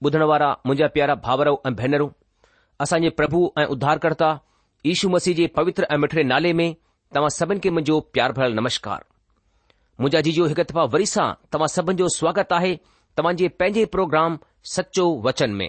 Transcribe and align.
ॿुधण 0.04 0.22
वारा 0.28 0.46
मुंहिंजा 0.66 0.86
प्यारा 0.94 1.14
भावरऊं 1.24 1.56
ऐं 1.68 1.74
भेनरूं 1.80 2.08
असांजे 2.80 3.08
प्रभु 3.18 3.38
ऐं 3.58 3.64
उद्धारकर्ता 3.74 4.28
ईशू 4.92 5.08
मसीह 5.14 5.34
जे 5.36 5.46
पवित्र 5.56 5.86
ऐं 5.92 5.96
मिठड़े 6.02 6.22
नाले 6.32 6.52
में 6.60 6.68
तव्हां 7.14 7.28
सभिनि 7.38 7.60
खे 7.64 7.70
मुंहिंजो 7.70 7.98
प्यार 8.14 8.32
भरियल 8.38 8.54
नमस्कार 8.56 9.04
मुंहिंजा 10.00 10.20
जी 10.28 10.32
जो 10.38 10.46
हिकु 10.52 10.62
दफ़ा 10.70 10.84
वरी 10.94 11.06
सां 11.12 11.28
तव्हां 11.52 11.68
सभिनि 11.74 11.96
जो 11.98 12.08
स्वागत 12.16 12.52
आहे 12.60 12.74
तव्हां 13.16 13.34
जे 13.42 13.48
पंहिंजे 13.60 13.84
प्रोग्राम 13.96 14.38
सचो 14.76 15.06
वचन 15.28 15.50
में 15.60 15.68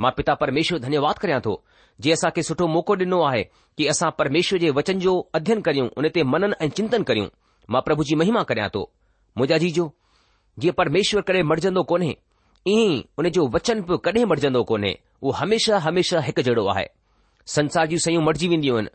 मां 0.00 0.12
पिता 0.16 0.34
परमेश्वर 0.42 0.78
धन्यवाद 0.86 1.18
करियां 1.24 1.40
थो 1.46 1.54
जीअं 2.02 2.14
असांखे 2.20 2.42
सुठो 2.50 2.66
मौको 2.76 2.94
ॾिनो 3.06 3.20
आहे 3.30 3.42
कि 3.78 3.86
असां 3.94 4.10
परमेश्वर 4.18 4.58
जे 4.64 4.70
वचन 4.82 4.98
जो 5.08 5.14
अध्ययन 5.36 5.60
करियूं 5.68 5.88
उन 5.96 6.08
ते 6.16 6.22
मनन 6.34 6.54
ऐं 6.62 6.68
चिंतन 6.82 7.02
करियूं 7.12 7.28
मां 7.72 7.82
प्रभु 7.90 8.04
जी 8.10 8.14
महिमा 8.24 8.42
करियां 8.52 8.68
थो 8.74 8.88
मुंहिंजा 9.38 9.58
जी 9.66 9.70
जो 9.78 9.90
जीअं 10.62 10.74
परमेश्वर 10.82 11.22
करे 11.30 11.42
मरजंदो 11.52 11.82
कोन्हे 11.94 12.14
इहो 12.68 12.94
उन 13.20 13.28
जो 13.36 13.42
वचन 13.54 13.80
बि 13.88 13.96
कॾहिं 14.04 14.24
मटिजंदो 14.30 14.62
कोन्हे 14.70 14.92
उहो 15.22 15.32
हमेशा 15.40 15.76
हमेशह 15.86 16.20
हिकु 16.28 16.42
जहिड़ो 16.46 16.64
आहे 16.72 16.86
संसार 17.56 17.86
जूं 17.90 17.98
शयूं 18.04 18.22
मटिजी 18.28 18.48
वेंदियूं 18.52 18.76
आहिनि 18.76 18.90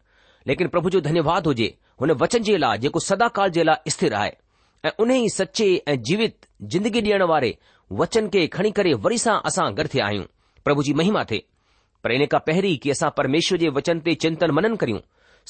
लेकिन 0.50 0.68
प्रभु 0.74 0.90
जो 0.96 1.02
धन्यवाद 1.06 1.46
हुजे 1.48 1.68
हुन 2.02 2.12
वचन 2.24 2.44
जे 2.48 2.58
लाइ 2.64 2.78
जेको 2.86 3.00
सदाकाल 3.06 3.50
जे 3.58 3.64
लाइ 3.70 3.92
स्थिर 3.96 4.14
आहे 4.22 4.32
ऐं 4.86 4.92
उन 5.04 5.12
ई 5.16 5.30
सचे 5.38 5.68
ऐं 5.88 5.96
जीवित 6.10 6.48
जिंदगी 6.74 7.02
ॾियण 7.02 7.24
वारे 7.32 7.52
वचन 8.02 8.28
खे 8.34 8.46
खणी 8.56 8.72
करे 8.80 8.94
वरी 9.06 9.18
सां 9.26 9.36
असां 9.52 9.68
गॾु 9.78 9.86
थिया 9.94 10.06
आहियूं 10.08 10.26
प्रभु 10.66 10.84
जी 10.88 10.94
महिमा 11.02 11.24
थे 11.32 11.40
पर 12.04 12.12
इन 12.18 12.26
खां 12.34 12.40
पहिरीं 12.50 12.78
की 12.86 12.92
असां 12.96 13.10
परमेश्वर 13.20 13.62
जे 13.64 13.70
वचन 13.80 14.00
ते 14.08 14.16
चिंतन 14.26 14.52
मनन 14.60 14.76
करियूं 14.84 15.00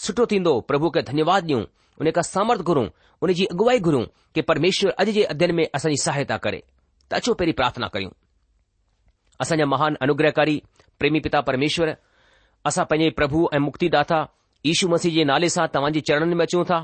सुठो 0.06 0.26
थींदो 0.34 0.54
प्रभु 0.72 0.90
खे 0.98 1.02
धन्यवाद 1.10 1.44
ॾियूं 1.50 1.64
उन 2.04 2.12
खां 2.20 2.26
सामर्थ 2.32 2.62
घुरूं 2.72 2.86
उन 3.26 3.34
जी 3.42 3.46
अॻुवाई 3.56 3.80
घुरूं 3.90 4.04
कि 4.36 4.42
परमेश्वर 4.52 4.96
अॼु 5.06 5.18
जे 5.20 5.24
अध्यन 5.36 5.56
में 5.62 5.66
असांजी 5.80 6.02
सहायता 6.06 6.38
करे 6.46 6.62
त 7.12 7.16
अचो 7.18 7.32
पहिरीं 7.40 7.54
प्रार्थना 7.60 7.88
करियूं 7.94 8.12
असांजा 9.44 9.66
महान 9.72 9.94
अनुग्रहकारी 10.06 10.56
प्रेमी 11.00 11.20
पिता 11.26 11.40
परमेश्वर 11.50 11.88
असां 12.70 12.86
पंहिंजे 12.90 13.10
प्रभु 13.20 13.40
ऐं 13.56 13.60
मुक्ती 13.68 13.88
दाता 13.96 14.20
मसीह 14.94 15.12
जे 15.16 15.24
नाले 15.32 15.50
सां 15.56 15.66
तव्हांजे 15.76 16.00
चरणनि 16.08 16.36
में 16.40 16.44
अचूं 16.46 16.64
था 16.70 16.80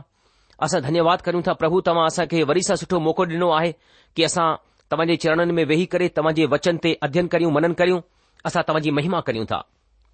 असां 0.68 0.82
धन्यवाद 0.88 1.20
कयूं 1.28 1.42
था 1.48 1.54
प्रभु 1.62 1.82
तव्हां 1.88 2.06
असां 2.12 2.26
वरी 2.50 2.62
सां 2.68 2.76
सुठो 2.82 3.00
मौको 3.08 3.24
ॾिनो 3.36 3.50
आहे 3.60 3.72
कि 4.16 4.24
असां 4.30 4.48
तव्हांजे 4.92 5.16
चरणन 5.24 5.52
में 5.58 5.64
वेही 5.72 5.86
करे 5.94 6.08
तव्हांजे 6.18 6.46
वचन 6.54 6.76
ते 6.84 6.92
अध्यन 7.08 7.28
करियूं 7.34 7.52
मनन 7.58 7.74
करियूं 7.80 8.00
असां 8.48 8.62
तव्हांजी 8.68 8.92
महिमा 8.98 9.20
करियूं 9.28 9.46
था 9.52 9.62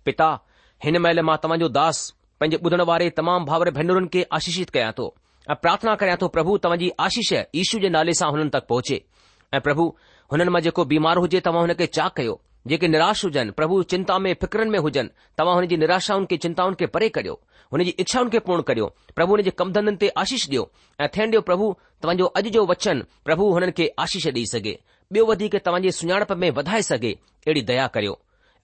पिता 0.05 0.29
हिन 0.85 0.97
महिल 1.05 1.19
मां 1.29 1.37
तव्हांजो 1.43 1.67
दास 1.79 2.01
पंहिंजे 2.39 2.57
बुधण 2.65 2.81
वारे 2.91 3.09
तमामु 3.21 3.45
भावर 3.49 3.69
भेनरुनि 3.79 4.07
खे 4.13 4.23
आशीषित 4.37 4.69
कया 4.77 4.91
थो 4.99 5.05
ऐं 5.51 5.55
प्रार्थना 5.63 5.95
कयां 6.03 6.17
थो 6.21 6.27
पभु 6.37 6.57
तव्हांजी 6.63 6.89
आशीष 7.07 7.33
यीशू 7.59 7.79
जे 7.85 7.89
नाले 7.97 8.13
सां 8.21 8.29
हुननि 8.35 8.49
तक 8.57 8.67
पहुचे 8.73 8.99
ऐं 9.53 9.59
प्रभु 9.65 9.83
हुननि 10.31 10.49
मां 10.53 10.61
जेको 10.65 10.83
बीमार 10.91 11.17
हुजे 11.23 11.39
तव्हां 11.47 11.61
हुनखे 11.65 11.85
चा 11.95 12.07
कयो 12.17 12.39
जेके 12.67 12.87
निरश 12.87 13.23
हुजनि 13.25 13.51
प्रभु 13.59 13.81
चिंता 13.91 14.17
में 14.25 14.33
फ़िक्रन 14.41 14.69
में 14.73 14.77
हुजनि 14.85 15.09
तव्हां 15.37 15.55
हुनजी 15.55 15.77
निराशाउनि 15.77 16.25
खे 16.31 16.37
चिंताउनि 16.45 16.75
खे 16.79 16.85
परे 16.95 17.09
करियो 17.17 17.33
हुनजी 17.73 17.89
इच्छाउनि 18.03 18.29
खे 18.35 18.39
पूर्ण 18.47 18.61
करियो 18.69 18.85
प्रभु 19.15 19.31
हुन 19.33 19.41
जे 19.47 19.51
कमधननि 19.61 19.97
ते 20.03 20.07
आशीष 20.23 20.47
ॾियो 20.49 20.63
ऐं 21.01 21.07
थेन 21.17 21.31
डि॒यो 21.31 21.41
प्रभु 21.49 21.67
तव्हांजो 22.03 22.25
अॼु 22.41 22.49
जो 22.55 22.65
वचन 22.71 23.03
प्रभु 23.25 23.49
हुननि 23.55 23.71
खे 23.81 23.87
आशीष 24.05 24.27
ॾेई 24.27 24.45
सघे 24.53 24.73
ॿियो 25.15 25.25
वधीक 25.31 25.55
तव्हांजी 25.65 25.91
सुञाणप 25.99 26.31
में 26.43 26.49
वधाए 26.59 26.81
सघे 26.89 27.11
अहिड़ी 27.47 27.61
दया 27.69 27.85
करियो 27.97 28.15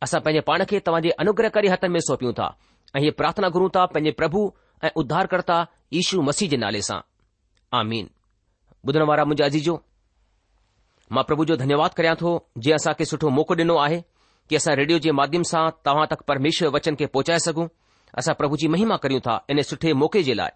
असां 0.08 0.22
पंहिंजे 0.30 0.42
पाण 0.50 0.64
खे 0.72 0.80
तव्हांजे 0.90 1.10
अनुग्रह 1.26 1.50
करे 1.60 1.70
हथ 1.76 1.86
में 1.96 2.00
सौंपियूं 2.08 2.34
था 2.40 2.48
ऐं 2.96 3.02
इहे 3.02 3.12
प्रार्थना 3.22 3.50
गुरू 3.58 3.68
ता 3.78 3.86
पंहिंजे 3.98 4.12
प्रभु 4.24 4.42
ऐं 4.88 4.92
उद्धारकर्ता 5.04 5.60
ईशू 6.02 6.22
मसीह 6.32 6.50
जे 6.56 6.58
नाले 6.66 6.82
सां 6.90 7.00
आ 7.78 7.88
मां 11.16 11.24
प्रभु 11.30 11.46
जो 11.50 11.56
धन्यवाद 11.60 11.94
करियां 12.00 12.16
थो 12.16 12.32
जिअ 12.66 12.76
असांखे 12.76 13.06
सुठो 13.12 13.30
मौक़ो 13.38 13.56
ॾिनो 13.60 13.76
आहे 13.86 14.02
कि 14.50 14.56
असां 14.56 14.76
रेडियो 14.76 14.98
जे 15.06 15.12
माध्यम 15.20 15.44
सां 15.52 15.64
तव्हां 15.86 16.06
तक 16.12 16.22
परमेश्वर 16.32 16.68
वचन 16.76 16.96
खे 17.00 17.06
पहुचाए 17.16 17.40
सघूं 17.46 17.68
असां 18.22 18.34
प्रभु 18.42 18.58
जी 18.64 18.68
महिमा 18.74 18.98
करयूं 19.06 19.20
था 19.28 19.40
इन 19.54 19.62
सुठे 19.70 19.94
मौक़े 20.02 20.22
जे 20.28 20.34
लाइ 20.42 20.50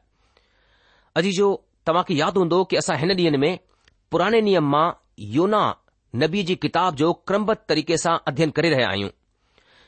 अॼु 1.21 1.31
जो 1.39 1.47
तव्हां 1.87 2.03
खे 2.09 2.13
यादि 2.21 2.39
हूंदो 2.39 2.63
की 2.73 2.77
असां 2.83 2.97
हिन 3.03 3.11
ॾींह 3.21 3.37
में 3.45 3.57
पुराने 4.11 4.41
नियम 4.49 4.69
मां 4.75 4.85
योना 5.37 5.63
नबी 6.23 6.43
जी 6.49 6.55
किताब 6.65 6.95
जो 7.01 7.11
क्रमबदत 7.29 7.63
तरीक़े 7.69 7.97
सां 8.05 8.17
अध्ययन 8.31 8.49
करे 8.59 8.69
रहिया 8.73 8.89
आहियूं 8.89 9.09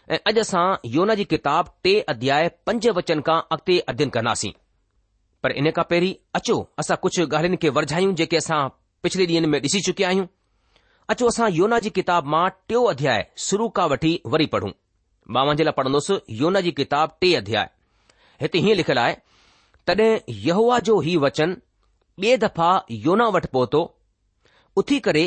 ऐ 0.09 0.17
अॼु 0.31 0.41
असां 0.47 0.65
योना 0.95 1.15
जी 1.19 1.23
किताब 1.35 1.69
टे 1.83 1.99
अध्याय 2.15 2.49
पंज 2.67 2.87
वचन 2.99 3.21
खां 3.27 3.39
अगि॒ते 3.55 3.79
अध्यन 3.93 4.09
कन्दासीं 4.17 4.51
पर 5.43 5.51
इन 5.61 5.69
खां 5.79 5.85
पहिरीं 5.93 6.13
अचो 6.41 6.57
असां 6.85 6.97
कुझु 7.05 7.25
ॻाल्हियुनि 7.27 7.57
खे 7.65 7.69
वरझायूं 7.79 8.15
जेके 8.23 8.41
असां 8.43 8.63
पिछले 9.03 9.25
डींहं 9.33 9.47
में 9.53 9.59
ॾिसी 9.67 9.81
चुकिया 9.89 10.09
आहियूं 10.09 10.25
अचो 11.13 11.27
असां 11.31 11.47
योना 11.55 11.77
जी 11.85 11.89
किताब 11.95 12.25
मां 12.33 12.43
टियों 12.69 12.83
अध्याय 12.91 13.19
शुरू 13.47 13.65
खां 13.79 13.83
वठी 13.89 14.11
वरी 14.35 14.45
पढ़ूं 14.53 14.69
मां 15.35 15.43
वांजे 15.49 15.63
लाइ 15.67 15.75
पढ़ंदुसि 15.79 16.15
योना 16.41 16.61
जी 16.67 16.71
किताब 16.79 17.11
टे 17.23 17.29
अध्याय 17.39 17.67
हिते 18.45 18.59
हीअं 18.67 18.77
लिखियलु 18.79 19.01
आहे 19.01 19.13
तॾहिं 19.89 20.39
यहवा 20.47 20.79
जो 20.89 20.95
ही 21.07 21.15
वचन 21.25 21.53
ॿिए 22.23 22.35
दफ़ा 22.43 22.69
योना 23.05 23.25
वटि 23.35 23.47
पहुतो 23.55 23.79
उथी 24.81 24.99
करे 25.07 25.23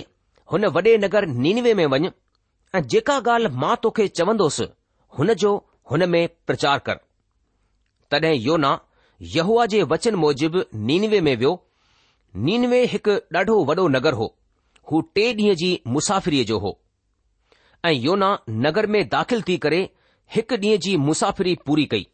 हुन 0.53 0.65
वॾे 0.77 0.97
नगर 1.05 1.27
नीनवे 1.47 1.75
में 1.81 1.85
वञ 1.95 2.09
ऐं 2.09 2.83
जेका 2.95 3.17
ॻाल्हि 3.33 3.53
मां 3.65 3.75
तोखे 3.83 4.07
चवंदोसि 4.21 4.67
हुन 5.19 5.33
जो 5.43 5.53
हुन 5.91 6.09
में 6.15 6.21
प्रचार 6.51 6.79
कर 6.89 7.01
तॾहिं 8.15 8.33
योना 8.49 8.73
यहुआ 9.37 9.67
जे 9.75 9.83
वचन 9.95 10.15
मूजिबि 10.25 10.65
नीनवे 10.91 11.21
में 11.29 11.35
वियो 11.45 11.55
नीनवे 12.49 12.85
हिकु 12.97 13.21
ॾाढो 13.43 13.57
वॾो 13.73 13.89
नगर 13.99 14.21
हो 14.23 14.29
हू 14.91 15.01
टे 15.17 15.23
ॾींहं 15.33 15.55
जी 15.61 15.71
मुसाफ़िरीअ 15.95 16.45
जो 16.47 16.59
हो 16.59 16.79
ऐं 17.85 17.93
योना 17.93 18.29
नगर 18.67 18.87
में 18.95 19.01
दाख़िल 19.15 19.43
थी 19.49 19.57
करे 19.65 19.81
हिकु 20.35 20.57
ॾींहं 20.65 20.79
जी 20.87 20.97
मुसाफ़िरी 21.09 21.55
पूरी 21.67 21.85
कई 21.95 22.07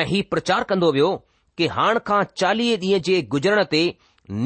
ऐं 0.00 0.04
हीउ 0.10 0.22
प्रचार 0.30 0.64
कंदो 0.72 0.90
वियो 0.96 1.10
कि 1.58 1.66
हाणे 1.76 2.00
खां 2.08 2.22
चालीह 2.42 2.74
ॾींहं 2.76 3.02
जे 3.08 3.20
गुज़रण 3.34 3.62
ते 3.74 3.82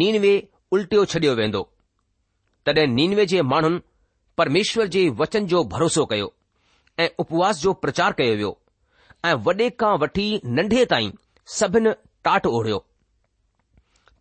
नीनवे 0.02 0.34
उल्टियो 0.76 1.04
छडि॒यो 1.12 1.34
वेंदो 1.40 1.62
तॾहिं 2.70 2.86
नीनवे 2.98 3.26
जे 3.32 3.42
माण्हुनि 3.52 3.80
परमेश्वर 4.42 4.86
जे 4.96 5.08
वचन 5.22 5.46
जो 5.54 5.62
भरोसो 5.76 6.04
कयो 6.12 6.30
ऐं 7.04 7.08
उपवास 7.24 7.60
जो 7.62 7.72
प्रचार 7.84 8.12
कयो 8.20 8.34
वियो 8.42 8.52
ऐं 9.30 9.34
वॾे 9.48 9.70
खां 9.82 9.96
वठी 10.04 10.28
नंढे 10.58 10.84
ताईं 10.94 11.10
सभिनि 11.60 11.92
टाट 12.28 12.46
ओढ़ियो 12.52 12.84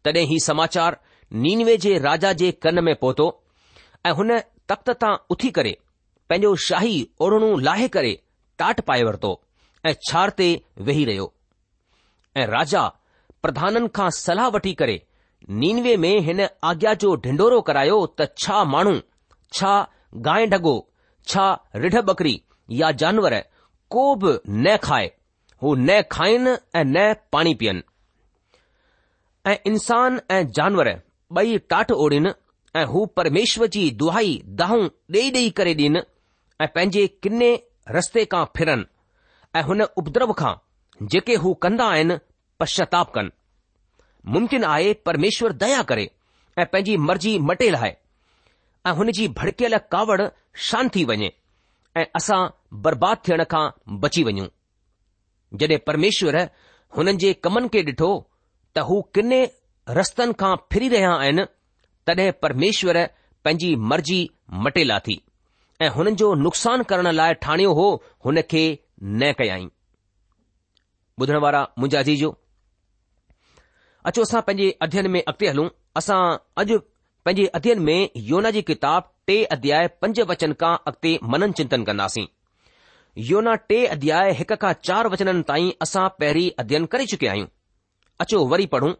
तॾहिं 0.05 0.25
हीउ 0.31 0.39
समाचार 0.47 0.99
नीनवे 1.43 1.75
जे 1.83 1.97
राजा 1.99 2.31
जे 2.39 2.51
कन 2.63 2.83
में 2.83 2.95
पहुतो 2.95 3.25
ऐं 4.05 4.11
हुन 4.17 4.37
तख़्त 4.69 4.89
तां 5.01 5.15
उथी 5.31 5.49
करे 5.57 5.77
पंहिंजो 6.29 6.55
शाही 6.67 6.95
ओरणू 7.25 7.55
लाहे 7.67 7.87
करे 7.95 8.13
टाट 8.59 8.79
पाए 8.87 9.03
वरितो 9.09 9.31
ऐं 9.85 9.93
छार 10.09 10.29
ते 10.37 10.47
वेही 10.87 11.03
रहियो 11.09 11.31
ऐं 12.37 12.45
राजा 12.55 12.85
प्रधाननि 13.41 13.87
खां 13.95 14.09
सलाह 14.19 14.47
वठी 14.55 14.73
करे 14.81 15.01
नीनवे 15.63 15.95
में 16.03 16.19
हिन 16.29 16.47
आज्ञा 16.69 16.93
जो 17.03 17.15
ढिंडोरो 17.25 17.59
करायो 17.69 18.05
त 18.21 18.27
छा 18.43 18.63
माण्हू 18.75 18.95
छा 19.59 19.73
गांइ 20.29 20.47
ढगो 20.55 20.75
छा 21.31 21.45
रिढ 21.83 21.95
बकरी 22.11 22.39
या 22.81 22.91
जानवर 23.03 23.39
को 23.95 24.05
बि 24.23 24.31
न 24.49 24.77
खाए 24.83 25.11
हू 25.63 25.75
न 25.75 26.01
खाइन 26.11 26.47
ऐं 26.47 26.83
न 26.85 27.13
पाणी 27.33 27.53
पीअन 27.63 27.83
ऐं 29.47 29.57
इंसान 29.71 30.19
ऐं 30.31 30.45
जानवर 30.59 30.89
ॿई 31.35 31.57
टाट 31.69 31.91
ओढ़ीनि 31.91 32.29
ऐं 32.79 32.83
हू 32.87 33.05
परमेश्वर 33.17 33.67
जी 33.75 33.89
दुहाई 34.01 34.41
दाहूं 34.59 34.83
ॾेई 35.13 35.31
ॾेई 35.31 35.49
करे 35.59 35.73
ॾिन 35.79 35.97
ऐं 36.61 36.67
पंहिंजे 36.75 37.05
किने 37.23 37.49
रस्ते 37.95 38.23
खां 38.33 38.43
फिरनि 38.57 38.85
ऐं 39.59 39.63
हुन 39.69 39.81
उपद्रव 39.83 40.33
खां 40.41 40.53
जेके 41.15 41.35
हू 41.45 41.53
कंदा 41.65 41.85
आहिनि 41.95 42.17
पश्चाताप 42.59 43.11
कनि 43.13 43.31
मुमकिन 44.35 44.63
आहे 44.73 44.93
परमेश्वर 45.09 45.53
दया 45.63 45.81
करे 45.89 46.09
ऐं 46.59 46.65
पंहिंजी 46.73 46.95
मर्ज़ी 47.07 47.37
मटे 47.49 47.69
लाहे 47.69 47.91
ऐं 48.87 48.93
हुन 49.01 49.11
जी 49.19 49.27
भड़कियल 49.39 49.77
कावड़ 49.91 50.21
शांत 50.69 50.95
थी 50.95 51.03
वञे 51.11 51.31
ऐं 51.97 52.05
असां 52.21 52.39
बर्बाद 52.87 53.17
थियण 53.27 53.43
खां 53.55 53.65
बची 54.05 54.23
वञूं 54.29 54.47
जॾहिं 55.59 55.77
परमेश्वर 55.87 56.41
हुननि 56.97 57.17
जे 57.25 57.33
कमनि 57.47 57.67
खे 57.75 57.83
ॾिठो 57.91 58.09
त 58.75 58.89
हू 58.91 59.01
किने 59.15 59.45
रस्तनि 59.95 60.33
खां 60.39 60.55
फिरी 60.71 60.87
रहिया 60.91 61.11
आहिनि 61.23 61.43
तॾहिं 62.07 62.31
परमेश्वर 62.41 62.97
पंहिंजी 63.45 63.75
मर्ज़ी 63.91 64.19
मटे 64.65 64.83
लाथी 64.83 65.15
ऐं 65.81 65.89
हुननि 65.97 66.11
जो 66.21 66.33
नुक़सान 66.43 66.83
करण 66.89 67.07
लाइ 67.19 67.33
ठाणियो 67.45 67.73
हो 67.79 67.85
हुन 68.25 68.41
खे 68.51 68.63
न 69.03 69.31
कयाई 69.41 69.67
ॿुधण 71.21 71.37
वारा 71.43 71.61
मुंहिंजा 71.79 72.01
कयाईं 72.09 72.31
अचो 74.09 74.21
असां 74.27 74.41
पंहिंजे 74.47 74.69
अध्ययन 74.87 75.07
में 75.11 75.21
अॻिते 75.21 75.47
हलूं 75.49 75.67
असां 76.01 76.19
अॼु 76.63 76.79
पंहिंजे 77.25 77.45
अध्ययन 77.59 77.79
में 77.89 77.97
योना 78.31 78.51
जी 78.57 78.61
किताब 78.73 79.09
टे 79.27 79.43
अध्याय 79.57 79.87
पंज 80.01 80.19
वचन 80.33 80.53
खां 80.63 80.75
अॻिते 80.91 81.17
मनन 81.33 81.51
चिंतन 81.61 81.83
कंदासीं 81.89 82.25
योना 83.31 83.53
टे 83.71 83.85
अध्याय 83.97 84.31
हिक 84.41 84.53
खां 84.65 84.73
चार 84.89 85.07
वचननि 85.17 85.43
ताईं 85.51 85.71
असां 85.87 86.07
पहिरीं 86.21 86.49
अध्ययन 86.65 86.85
करे 86.95 87.05
चुकिया 87.13 87.31
आहियूं 87.31 87.47
अचो 88.25 88.45
वरी 88.53 88.65
पढ़ूं 88.75 88.93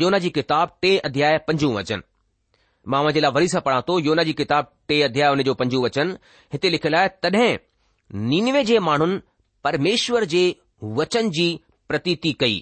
योन 0.00 0.18
जी 0.18 0.28
किताब 0.30 0.70
टे 0.82 0.96
अध्याय 1.06 1.36
पंज 1.48 1.64
वचन 1.76 2.02
मां 2.92 3.10
जे 3.12 3.20
लाइ 3.20 3.30
वरी 3.32 3.48
सां 3.54 3.60
पढ़ां 3.64 3.80
थो 3.88 3.98
योना 4.04 4.22
जी 4.28 4.32
किताब 4.38 4.70
टे 4.88 5.00
अध्याय 5.06 5.28
हुन 5.30 5.42
जो 5.48 5.54
पंज 5.62 5.74
वचन 5.84 6.12
हिते 6.52 6.70
लिखियलु 6.74 6.96
आहे 7.00 7.08
तॾहिं 7.22 7.56
निनवे 8.30 8.62
जे 8.70 8.78
माण्हुनि 8.86 9.18
परमेश्वर 9.64 10.24
जे 10.34 10.44
वचन 11.00 11.28
जी 11.38 11.46
प्रतिति 11.88 12.32
कई 12.40 12.56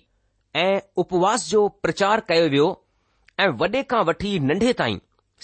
ऐं 0.65 0.81
उपवास 1.03 1.49
जो 1.51 1.69
प्रचार 1.85 2.21
कयो 2.33 2.49
वियो 2.57 2.67
ऐं 3.45 3.49
वॾे 3.63 3.83
खां 3.95 4.03
वठी 4.11 4.39
नन्ढे 4.49 4.73
ताईं 4.83 4.99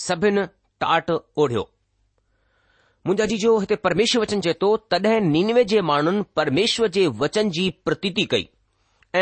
सभिनि 0.08 0.46
टाट 0.80 1.10
ओढ़ियो 1.10 1.64
मुंहिंजा 3.06 3.26
जी 3.34 3.38
जो 3.46 3.58
हिते 3.58 3.76
परमेश्वर 3.88 4.22
वचन 4.22 4.40
चए 4.48 4.54
थो 4.62 4.76
तॾहिं 4.90 5.20
निनवे 5.36 5.64
जे 5.76 5.80
माण्हुनि 5.94 6.22
परमेश्वर 6.36 6.88
जे 7.00 7.06
वचन 7.24 7.50
जी 7.60 7.70
प्रतिति 7.86 8.24
कई 8.36 8.48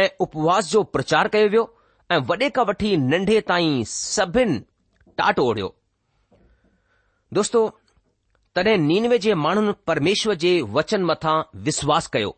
ऐं 0.00 0.04
उपवास 0.26 0.73
जो 0.73 0.83
प्रचार 0.99 1.28
कयो 1.38 1.49
वियो 1.56 1.74
ऐं 2.13 2.17
वॾे 2.29 2.49
खां 2.57 2.65
वठी 2.67 2.97
नंढे 3.11 3.41
ताईं 3.51 3.83
सभिनि 3.91 4.59
टाटो 5.19 5.45
ओढियो 5.51 5.69
दोस्तो 7.39 7.61
तॾहिं 8.57 8.77
नीनवे 8.89 9.19
जे 9.27 9.35
माण्हुनि 9.45 9.73
परमेश्वर 9.87 10.35
जे 10.45 10.53
वचन 10.77 11.05
मथां 11.11 11.37
विश्वास 11.69 12.07
कयो 12.17 12.37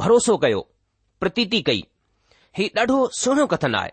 भरोसो 0.00 0.36
कयो 0.46 0.60
प्रतीति 1.20 1.60
कई 1.68 1.82
ही 2.58 2.68
ॾाढो 2.78 2.96
सुहिणो 3.18 3.46
कथन 3.52 3.74
आहे 3.80 3.90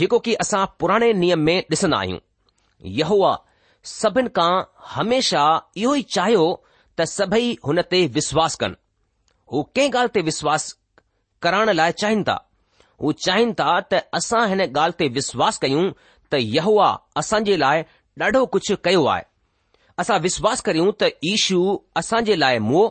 जेको 0.00 0.18
की 0.26 0.34
असां 0.46 0.64
पुराणे 0.80 1.12
नियम 1.22 1.40
में 1.48 1.56
ॾिसंदा 1.72 1.98
आहियूं 1.98 2.18
यहोआ 3.00 3.34
सभिनि 3.92 4.28
खां 4.40 4.50
हमेशा 4.94 5.42
इहो 5.82 5.94
ई 5.94 6.02
चाहियो 6.16 6.46
त 6.98 7.04
सभई 7.18 7.54
हुन 7.66 7.82
ते 7.90 8.00
विश्वास 8.16 8.56
कनि 8.64 8.78
हू 9.52 9.62
कंहिं 9.76 9.90
ॻाल्हि 9.92 10.14
ते 10.14 10.20
विश्वास 10.32 10.72
कराइण 11.48 11.72
लाइ 11.82 11.92
चाहिनि 12.04 12.22
था 12.30 12.38
हू 13.02 13.12
चाहिनि 13.26 13.52
था 13.60 13.70
त 13.92 14.02
असां 14.18 14.46
हिन 14.48 14.60
ॻाल्हि 14.64 14.98
ते 14.98 15.08
विश्वास 15.18 15.58
कयूं 15.64 15.84
त 16.34 16.42
असां 17.22 17.40
जे 17.48 17.56
लाइ 17.64 17.82
ॾाढो 18.22 18.44
कुझु 18.54 18.76
कयो 18.84 19.04
आहे 19.14 19.22
असां 20.02 20.18
विश्वास 20.26 20.60
करियूं 20.68 20.90
त 21.02 21.08
ईशू 21.32 21.60
असां 22.00 22.20
जे 22.28 22.36
लाइ 22.40 22.58
मुओ 22.68 22.86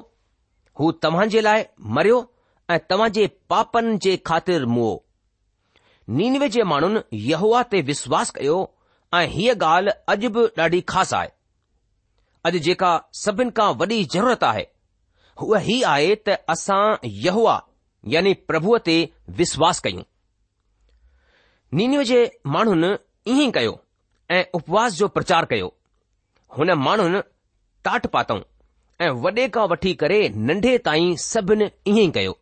हू 0.79 0.91
तव्हां 1.03 1.27
जे 1.35 1.41
लाइ 1.45 1.63
मरियो 1.97 2.17
ऐं 2.73 2.77
तव्हां 2.89 3.09
जे 3.17 3.25
पापनि 3.53 3.95
जे 4.05 4.15
ख़ातिर 4.27 4.65
मुओ 4.75 4.93
नीनवे 6.19 6.49
जे 6.55 6.63
माण्हुनि 6.71 7.01
यहवा 7.29 7.61
ते 7.73 7.81
विश्वास 7.89 8.31
कयो 8.37 8.57
ऐं 9.19 9.25
हीअ 9.35 9.53
ॻाल्हि 9.65 9.93
अॼु 10.13 10.29
बि 10.37 10.45
ॾाढी 10.63 10.81
ख़ासि 10.93 11.15
आहे 11.21 11.29
अॼु 12.47 12.59
जेका 12.69 12.91
सभिनि 13.23 13.51
खां 13.59 13.69
वॾी 13.81 14.03
ज़रूरत 14.15 14.43
आहे 14.51 14.65
हूअ 15.41 15.59
हीअ 15.69 15.87
आहे 15.95 16.15
त 16.27 16.37
असां 16.55 16.83
यहवा 17.27 17.57
यानि 18.11 18.33
प्रभुअ 18.51 18.77
ते 18.85 18.95
विश्वास 19.41 19.79
कयूं 19.83 20.03
नीनवे 21.79 22.03
जे 22.07 22.17
माण्हुनि 22.55 22.87
ईअं 23.33 23.51
कयो 23.57 23.75
ऐं 24.37 24.41
उपवास 24.59 24.93
जो 25.01 25.07
प्रचार 25.17 25.45
कयो 25.53 25.69
हुन 26.57 26.71
माण्हुनि 26.87 27.21
ताट 27.87 28.07
पातऊं 28.15 28.39
ऐं 29.05 29.09
वॾे 29.25 29.47
खां 29.55 29.63
वठी 29.73 29.93
करे 30.01 30.17
नंढे 30.49 30.77
ताईं 30.87 31.15
सभिनि 31.29 31.67
ईअं 31.93 32.11
कयो 32.17 32.35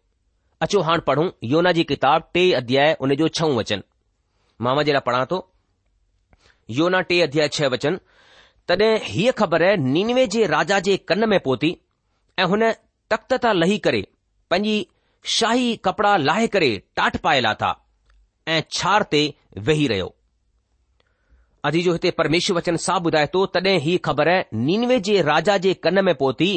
अचो 0.68 0.82
हाणे 0.88 1.02
पढ़ूं 1.10 1.30
योना 1.52 1.72
जी 1.80 1.84
किताब 1.92 2.24
टे 2.34 2.52
अध्याय 2.62 2.96
उन 3.06 3.16
जो 3.22 3.28
छऊं 3.40 3.56
वचन 3.60 3.84
मामा 4.66 4.84
जे 4.90 4.94
लाइ 4.98 5.02
पढ़ां 5.10 5.24
थो 5.32 5.40
योना 6.80 7.02
टे 7.12 7.22
अध्याय 7.28 7.48
छह 7.58 7.68
वचन 7.78 7.96
तॾहिं 8.70 8.92
हीअ 9.04 9.32
ख़बर 9.38 9.64
नीनवे 9.94 10.26
जे 10.34 10.46
राजा 10.56 10.80
जे 10.90 10.98
कन 11.12 11.28
में 11.30 11.40
पहुती 11.48 11.76
ऐं 12.40 12.46
हुन 12.52 12.72
तख़्त 13.14 13.34
तां 13.44 13.54
लही 13.64 13.78
करे 13.88 14.02
पंहिंजी 14.52 14.76
शाही 15.30 15.76
कपड़ा 15.86 16.16
लाहे 16.18 16.48
करे 16.54 16.72
टाट 16.96 17.18
पाए 17.22 17.40
लाथा 17.42 17.76
ऐं 18.48 18.62
छार 18.72 19.04
ते 19.12 19.20
वेही 19.68 19.88
रहियो 19.88 20.14
अॼु 21.66 21.82
जो 21.86 21.92
हिते 21.94 22.12
परमेश्वर 22.20 22.56
वचन 22.58 22.78
साहब 22.84 23.06
ॿुधाए 23.08 23.28
थो 23.34 23.46
तॾहिं 23.56 23.80
ही 23.80 23.98
ख़बर 24.06 24.30
नीनवे 24.68 25.00
जे 25.08 25.22
राजा 25.22 25.58
जे 25.66 25.74
कन 25.86 26.04
में 26.06 26.14
पहुती 26.14 26.52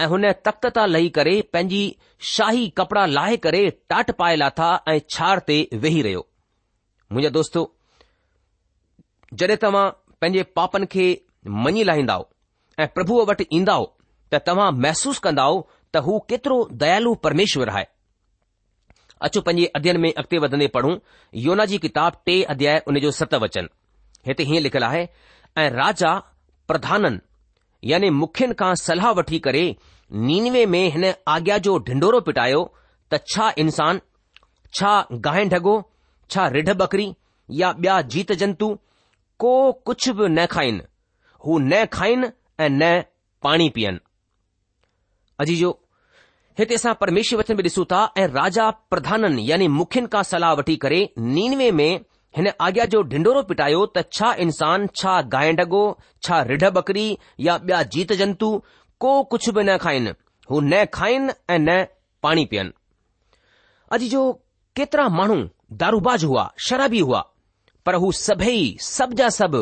ऐं 0.00 0.06
हुन 0.12 0.30
तख़्त 0.32 0.48
तख़्ता 0.64 0.86
लही 0.86 1.08
करे 1.18 1.40
पंहिंजी 1.52 1.82
शाही 2.30 2.68
कपड़ा 2.78 3.04
लाहे 3.06 3.36
करे 3.44 3.68
टाट 3.90 4.10
पाए 4.22 4.36
लाथा 4.42 4.70
ऐं 4.88 4.98
छार 5.10 5.38
ते 5.50 5.58
वेही 5.84 6.02
रहियो 6.02 6.26
मुंहिंजा 7.12 7.30
दोस्त 7.38 7.58
जॾहिं 9.42 9.56
तव्हां 9.64 9.84
पंहिंजे 10.20 10.42
पापनि 10.58 10.86
खे 10.96 11.06
मञी 11.66 11.84
लाहींदा 11.90 12.18
ऐं 12.82 12.86
प्रभुअ 12.96 13.26
वटि 13.30 13.46
ईंदा 13.60 13.78
त 14.32 14.42
तव्हां 14.50 14.70
महसूसु 14.86 15.20
कंदाव 15.28 15.62
त 15.94 16.04
हू 16.08 16.18
केतिरो 16.34 16.58
दयालु 16.84 17.14
परमेश्वर 17.28 17.68
आहे 17.76 17.84
अचु 19.26 19.40
पंजे 19.46 19.64
अध्यन 19.76 19.96
में 20.00 20.12
अॻिते 20.12 20.38
वधंदे 20.44 20.66
पढ़ूं 20.74 20.96
योना 21.44 21.64
जी 21.70 21.78
किताब 21.84 22.16
टे 22.26 22.42
अध्याय 22.54 22.82
उन 22.88 22.98
जो 23.04 23.10
सतवचन 23.18 23.68
हिते 24.26 24.42
हीअं 24.50 24.60
लिखियलु 24.62 24.86
आहे 24.86 25.06
ऐं 25.62 25.68
राजा 25.76 26.12
प्रधानन 26.68 27.20
यानी 27.90 28.10
मुख्यनि 28.20 28.54
खां 28.60 28.74
सलाह 28.84 29.10
वठी 29.18 29.38
करे 29.48 29.64
निनवे 30.28 30.64
में 30.74 30.84
हिन 30.96 31.12
आज्ञा 31.36 31.58
जो 31.66 31.78
ढिंढोरो 31.88 32.20
पिटायो 32.28 32.62
त 33.12 33.20
छा 33.32 33.50
इंसान 33.64 34.00
छा 34.78 34.92
गाहिढो 35.26 35.76
छा 36.30 36.46
रिढ 36.58 36.70
बकरी 36.82 37.12
या 37.60 37.68
ॿिया 37.82 38.00
जीत 38.14 38.32
जंतु 38.42 38.66
को 39.42 39.52
कुझु 39.88 40.12
बि 40.14 40.28
न 40.28 40.44
खाइन 40.54 40.80
हू 41.44 41.58
न 41.58 41.84
खाइन 41.92 42.24
ऐं 42.60 42.68
न 42.70 42.90
पाणी 43.42 43.68
पीअनि 43.76 45.54
हिते 46.58 46.74
असां 46.74 46.92
परमेश्वचन 47.00 47.54
बि 47.56 47.62
ॾिसूं 47.62 47.84
था 47.90 47.98
ऐं 48.20 48.26
राजा 48.34 48.64
प्रधानन 48.92 49.38
यानी 49.50 49.66
मुख्यन 49.74 50.06
खां 50.12 50.22
सलाह 50.30 50.52
वठी 50.60 50.74
करे 50.84 50.98
नीनवे 51.34 51.70
में 51.80 51.90
हिन 52.36 52.48
आज्ञा 52.66 52.84
जो 52.94 53.02
ढिंडोरो 53.12 53.42
पिटायो 53.50 53.84
त 53.98 54.02
छा 54.16 54.32
इन्सान 54.44 54.86
छा 55.00 55.12
गांइ 55.34 55.52
डगो 55.60 55.82
छा 56.28 56.40
रिढ 56.48 56.64
बकरी 56.80 57.06
या 57.48 57.54
ॿिया 57.68 57.82
जीत 57.94 58.12
जंतु 58.22 58.50
को 59.04 59.12
कुझु 59.34 59.52
बि 59.58 59.62
न 59.68 59.76
खाइन 59.86 60.08
हू 60.50 60.60
न 60.60 60.84
खाइन 60.98 61.30
ऐं 61.50 61.58
न 61.58 61.78
पाणी 62.22 62.44
पीअन 62.54 62.72
अॼ 63.98 64.02
जो 64.16 64.24
केतिरा 64.82 65.08
माण्हू 65.20 65.40
दारूबाज 65.86 66.24
हुआ 66.30 66.48
शराबी 66.72 67.00
हुआ 67.08 67.22
पर 67.86 68.02
हू 68.06 68.12
सभई 68.24 68.66
सभ 68.90 69.58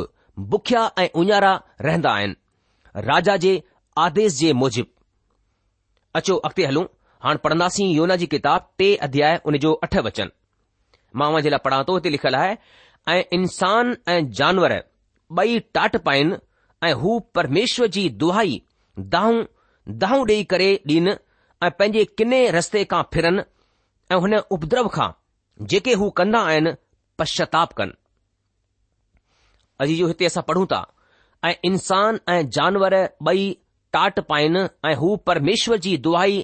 बुखया 0.55 0.91
ऐं 1.05 1.09
उञारा 1.25 1.55
रहंदा 1.89 2.15
आहिनि 2.21 3.01
राजा 3.13 3.37
जे 3.49 3.57
आदेश 4.11 4.39
जे 4.45 4.53
मुजिब 4.65 4.93
अचो 6.19 6.35
अॻिते 6.49 6.65
हलूं 6.67 6.83
हाणे 7.25 7.39
पढ़ंदासीं 7.45 7.87
योना 7.95 8.15
जी 8.21 8.27
किताब 8.35 8.67
टे 8.79 8.87
अध्याय 9.07 9.35
उन 9.51 9.55
जो 9.65 9.71
अठ 9.87 9.95
बचन 10.07 10.29
मां 11.21 11.29
उन 11.33 11.37
जे 11.47 11.51
लाइ 11.55 11.61
पढ़ां 11.67 11.81
थो 11.89 11.93
हिते 11.97 12.11
लिखियलु 12.15 12.39
आहे 12.41 12.53
ऐं 13.17 13.21
इंसान 13.39 13.85
ऐं 14.13 14.19
जानवर 14.39 14.73
बई 15.41 15.51
टाट 15.79 15.93
पाइन 16.09 16.29
ऐं 16.89 16.93
हू 17.03 17.11
परमेश्वर 17.39 17.87
जी 17.99 18.05
दुहाई 18.25 18.55
दाहूं 19.17 19.37
दाहूं 20.05 20.23
ॾेई 20.29 20.41
करे 20.55 20.69
ॾीन 20.95 21.07
ऐं 21.13 21.71
पंहिंजे 21.83 22.05
किने 22.21 22.41
रस्ते 22.57 22.83
खां 22.95 23.03
फिरन 23.13 23.41
ऐं 24.13 24.17
हुन 24.27 24.37
उपद्रव 24.59 24.89
खां 24.97 25.09
जेके 25.73 25.95
हू 26.03 26.09
कंदा 26.23 26.41
आहिनि 26.53 26.73
पश्चाताप 27.19 27.71
कनि 27.81 30.29
पढ़ूं 30.51 30.67
था 30.73 30.81
ऐं 31.51 31.55
इंसान 31.71 32.13
ऐं 32.37 32.41
जानवर 32.59 32.93
ॿई 33.35 33.45
टाट 33.97 34.19
पाइनि 34.31 34.63
ऐं 34.89 34.95
हू 35.03 35.15
परमेश्वर 35.29 35.79
जी 35.85 35.97
दुआई 36.07 36.35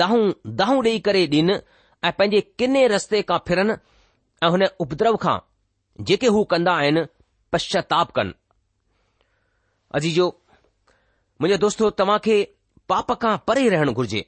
दह 0.00 0.14
दहूं 0.60 0.76
ॾेई 0.86 0.98
करे 1.08 1.20
ॾिन 1.32 1.50
ऐं 1.52 2.10
पंहिंजे 2.20 2.40
किने 2.60 2.80
रस्ते 2.92 3.20
खां 3.28 3.38
फिरनि 3.48 3.76
ऐं 4.46 4.50
हुन 4.54 4.64
उपद्रव 4.84 5.16
खां 5.24 5.34
जेके 6.08 6.32
हू 6.38 6.42
कंदा 6.54 6.72
आहिनि 6.80 7.04
पश्चाताप 7.56 8.10
कनि 8.18 8.34
अजीजो 10.00 10.26
मुंहिंजो 11.40 11.60
दोस्तो 11.66 11.90
तव्हां 12.02 12.18
खे 12.26 12.38
पाप 12.94 13.12
खां 13.26 13.36
परे 13.52 13.68
रहणु 13.76 13.92
घुर्जे 14.02 14.24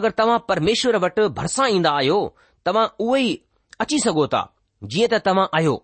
अगरि 0.00 0.18
तव्हां 0.22 0.38
परमेश्वर 0.52 1.00
वटि 1.06 1.28
भरिसां 1.42 1.68
ईंदा 1.76 1.94
आहियो 2.00 2.18
तव्हां 2.68 2.86
उहे 3.08 3.20
ई 3.26 3.34
अची 3.86 4.00
सघो 4.08 4.26
था 4.38 4.42
जीअं 4.90 5.12
त 5.18 5.22
तव्हां 5.30 5.46
आहियो 5.60 5.76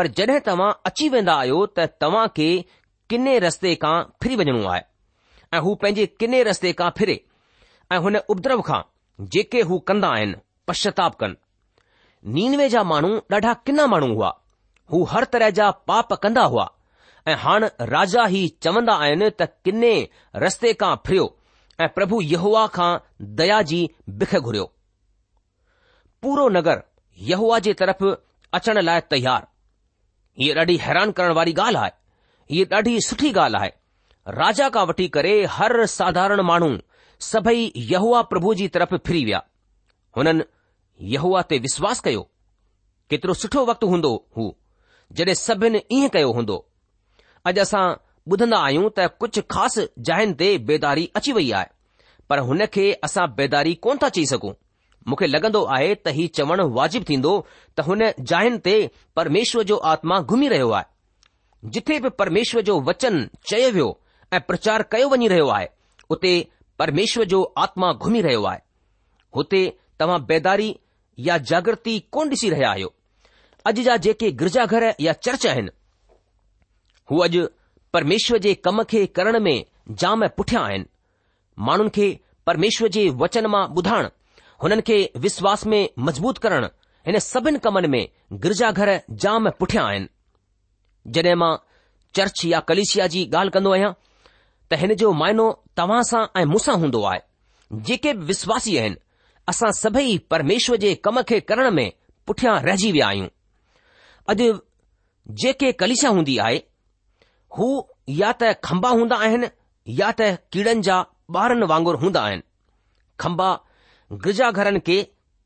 पर 0.00 0.12
जॾहिं 0.22 0.40
तव्हां 0.52 0.72
अची 0.92 1.08
वेंदा 1.16 1.38
आहियो 1.44 1.64
त 1.76 1.90
तव्हां 2.06 2.26
खे 2.40 2.50
किने 3.10 3.38
रस्ते 3.48 3.76
खां 3.86 3.96
फिरी 4.22 4.44
वञणो 4.44 4.62
आहे 4.76 4.86
ऐं 5.54 5.58
हू 5.64 5.74
पंहिंजे 5.82 6.04
किने 6.20 6.42
रस्ते 6.48 6.72
खां 6.78 6.90
फिरे 6.98 7.20
ऐं 7.92 7.98
हुन 8.06 8.16
उपद्रव 8.32 8.60
खां 8.68 8.80
जेके 9.34 9.60
हू 9.68 9.78
कंदा 9.90 10.08
आहिनि 10.16 10.34
पश्चाताप 10.68 11.14
कनि 11.20 11.36
नीनवे 12.36 12.68
जा 12.74 12.82
माण्हू 12.90 13.16
ॾाढा 13.32 13.52
किना 13.68 13.86
माण्हू 13.94 14.08
हुआ 14.14 14.32
हू 14.92 15.02
हर 15.12 15.24
तरह 15.34 15.50
जा 15.58 15.70
पाप 15.90 16.12
कंदा 16.24 16.42
हुआ 16.54 16.68
ऐं 17.28 17.36
हाण 17.44 17.66
राजा 17.94 18.26
ई 18.40 18.46
चवंदा 18.62 18.94
आहिनि 19.06 19.30
त 19.40 19.48
किने 19.68 19.92
रस्ते 20.46 20.72
खां 20.82 20.94
फिरियो 21.06 21.26
ऐं 21.80 21.88
प्रभु 21.96 22.20
यहवा 22.34 22.88
दया 23.42 23.60
जी 23.72 23.80
बिख 24.22 24.34
घुरियो 24.40 24.68
पूरो 26.22 26.48
नगर 26.60 26.82
यहूआ 27.32 27.58
जे 27.68 27.72
तरफ़ 27.80 28.04
अचण 28.60 28.80
लाइ 28.88 29.00
तयारु 29.10 29.46
हीअ 30.42 30.54
ॾाढी 30.60 30.76
हैरान 30.86 31.12
करण 31.18 31.32
वारी 31.40 31.54
ॻाल्हि 31.64 31.80
आहे 31.80 31.90
इहे 32.54 32.64
ॾाढी 32.78 33.00
सुठी 33.08 33.32
ॻाल्हि 33.32 33.60
आहे 33.62 33.70
राजा 34.36 34.68
खां 34.70 34.84
वठी 34.86 35.06
करे 35.08 35.32
हर 35.50 35.84
साधारण 35.86 36.40
माण्हू 36.48 36.68
सभई 37.28 37.70
यहुआ 37.92 38.20
प्रभु 38.32 38.54
जी 38.54 38.66
तरफ़ 38.74 38.94
फिरी 39.06 39.24
विया 39.24 39.42
हुननि 40.16 40.44
यहुआ 41.14 41.42
ते 41.52 41.58
विश्वास 41.66 42.00
कयो 42.08 42.22
केतिरो 43.10 43.34
सुठो 43.42 43.64
वक़्तु 43.66 43.86
हूंदो 43.92 44.10
हू 44.36 44.46
जॾहिं 45.20 45.34
सभिनि 45.42 45.80
ईअं 45.98 46.08
कयो 46.16 46.32
हूंदो 46.38 46.56
अॼु 47.52 47.60
असां 47.64 47.84
ॿुधंदा 48.32 48.58
आहियूं 48.66 48.88
त 48.98 49.06
कुझु 49.20 49.42
ख़ासि 49.54 49.86
जायुनि 50.08 50.34
ते 50.40 50.48
बेदारी 50.70 51.04
अची 51.20 51.32
वई 51.36 51.50
आहे 51.60 51.70
पर 52.30 52.38
हुन 52.48 52.64
खे 52.74 52.84
असां 53.08 53.26
बेदारी 53.38 53.74
कोन 53.86 53.98
था 54.02 54.08
चई 54.16 54.26
सघूं 54.32 54.52
मूंखे 55.08 55.26
लॻंदो 55.30 55.62
आहे 55.76 55.94
त 55.94 56.14
हीउ 56.18 56.34
चवणु 56.38 56.66
वाजिबु 56.78 57.08
थींदो 57.12 57.32
त 57.78 57.86
हुन 57.88 58.04
जायुनि 58.32 58.58
ते 58.66 58.76
परमेश्वर 59.20 59.62
जो 59.72 59.76
आत्मा 59.92 60.20
घुमी 60.34 60.48
रहियो 60.54 60.68
आहे 60.80 61.70
जिथे 61.78 61.98
बि 62.06 62.10
परमेश्वर 62.22 62.68
जो 62.70 62.78
वचन 62.90 63.24
चयो 63.50 63.72
वियो 63.78 63.88
અ 64.36 64.38
પ્રચાર 64.48 64.80
કયો 64.90 65.08
બની 65.10 65.28
રહ્યો 65.32 65.50
આ 65.58 65.62
ઓતે 66.16 66.30
પરમેશ્વર 66.78 67.26
જો 67.32 67.40
આત્મા 67.62 67.92
ઘુમી 68.02 68.24
રહ્યો 68.26 68.44
આ 68.52 68.58
હોતે 69.36 69.60
તમા 69.98 70.20
બેદારી 70.28 70.72
يا 71.26 71.28
જાગૃતિ 71.50 71.94
કુંડસી 72.14 72.50
રહ્યા 72.54 72.74
આયો 72.78 72.90
અજજા 73.68 73.98
જે 74.04 74.12
કે 74.20 74.26
ગર્જા 74.40 74.66
ઘર 74.72 74.84
يا 75.04 75.06
ચર્ચા 75.24 75.54
હે 75.56 75.62
હુ 77.08 77.16
અજ 77.26 77.34
પરમેશ્વર 77.92 78.38
જે 78.44 78.52
કમખે 78.64 79.00
કરણ 79.16 79.38
મે 79.46 79.54
જા 80.00 80.14
મે 80.20 80.26
પુઠ્યા 80.38 80.70
હે 80.74 80.78
માનન 81.66 81.88
કે 81.96 82.06
પરમેશ્વર 82.46 82.88
જે 82.96 83.02
વચન 83.20 83.46
માં 83.54 83.70
બુધાણ 83.76 84.08
હનન 84.62 84.82
કે 84.88 84.96
વિશ્વાસ 85.24 85.62
મે 85.70 85.80
મજબૂત 86.06 86.38
કરણ 86.44 86.66
એને 87.08 87.20
સબન 87.30 87.56
કમન 87.64 87.86
મે 87.94 88.00
ગર્જા 88.42 88.72
ઘર 88.78 88.90
જા 89.22 89.36
મે 89.44 89.50
પુઠ્યા 89.60 89.92
હે 89.96 90.00
જડે 91.14 91.32
માં 91.42 91.56
ચર્ચ 92.14 92.38
يا 92.52 92.58
કલેશિયા 92.68 93.12
જી 93.14 93.24
ગાલ 93.34 93.48
કંદો 93.56 93.70
આયા 93.74 93.96
त 94.70 94.74
हिन 94.80 94.92
जो 95.00 95.10
माइनो 95.20 95.46
तव्हां 95.80 96.02
सां 96.10 96.22
ऐं 96.38 96.44
मूंसां 96.52 96.74
हूंदो 96.80 97.02
आहे 97.10 97.20
जेके 97.88 98.12
बि 98.18 98.24
विश्वासी 98.30 98.76
आहिनि 98.80 98.96
असां 99.52 99.70
सभई 99.82 100.16
परमेश्वर 100.32 100.76
जे 100.82 100.94
कम 101.06 101.20
खे 101.30 101.38
करण 101.50 101.70
में 101.78 101.88
पुठियां 102.26 102.56
रहिजी 102.66 102.90
विया 102.96 103.06
आहियूं 103.12 103.28
अॼु 104.32 104.48
जेके 105.44 105.70
कलिशा 105.82 106.08
हूंदी 106.18 106.36
आहे 106.46 106.56
हू 107.58 107.68
या 108.22 108.32
त 108.42 108.52
खंबा 108.68 108.90
हूंदा 108.98 109.16
आहिनि 109.28 109.48
या 110.02 110.10
त 110.20 110.28
कीड़नि 110.56 110.82
जा 110.90 110.98
ॿारनि 111.36 111.66
वांगुर 111.72 111.96
हूंदा 112.02 112.20
आहिनि 112.28 112.42
खंबा 113.24 113.48
गिरजाघरनि 114.26 114.80
खे 114.86 114.96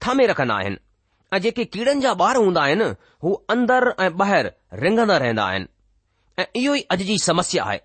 थामे 0.06 0.26
रखंदा 0.32 0.56
आहिनि 0.64 0.80
ऐं 1.36 1.40
जेके 1.46 1.64
कीड़नि 1.76 2.00
जा 2.06 2.14
ॿार 2.26 2.36
हूंदा 2.46 2.62
आहिनि 2.66 2.88
हू 3.24 3.34
अंदरि 3.54 3.94
ऐं 4.06 4.10
ॿाहिरि 4.26 4.50
रिंगंदा 4.86 5.16
रहंदा 5.24 5.44
आहिनि 5.50 5.66
ऐं 6.42 6.46
इहो 6.62 6.74
ई 6.82 6.86
अॼु 6.96 7.04
जी 7.12 7.18
समस्या 7.30 7.64
आहे 7.70 7.80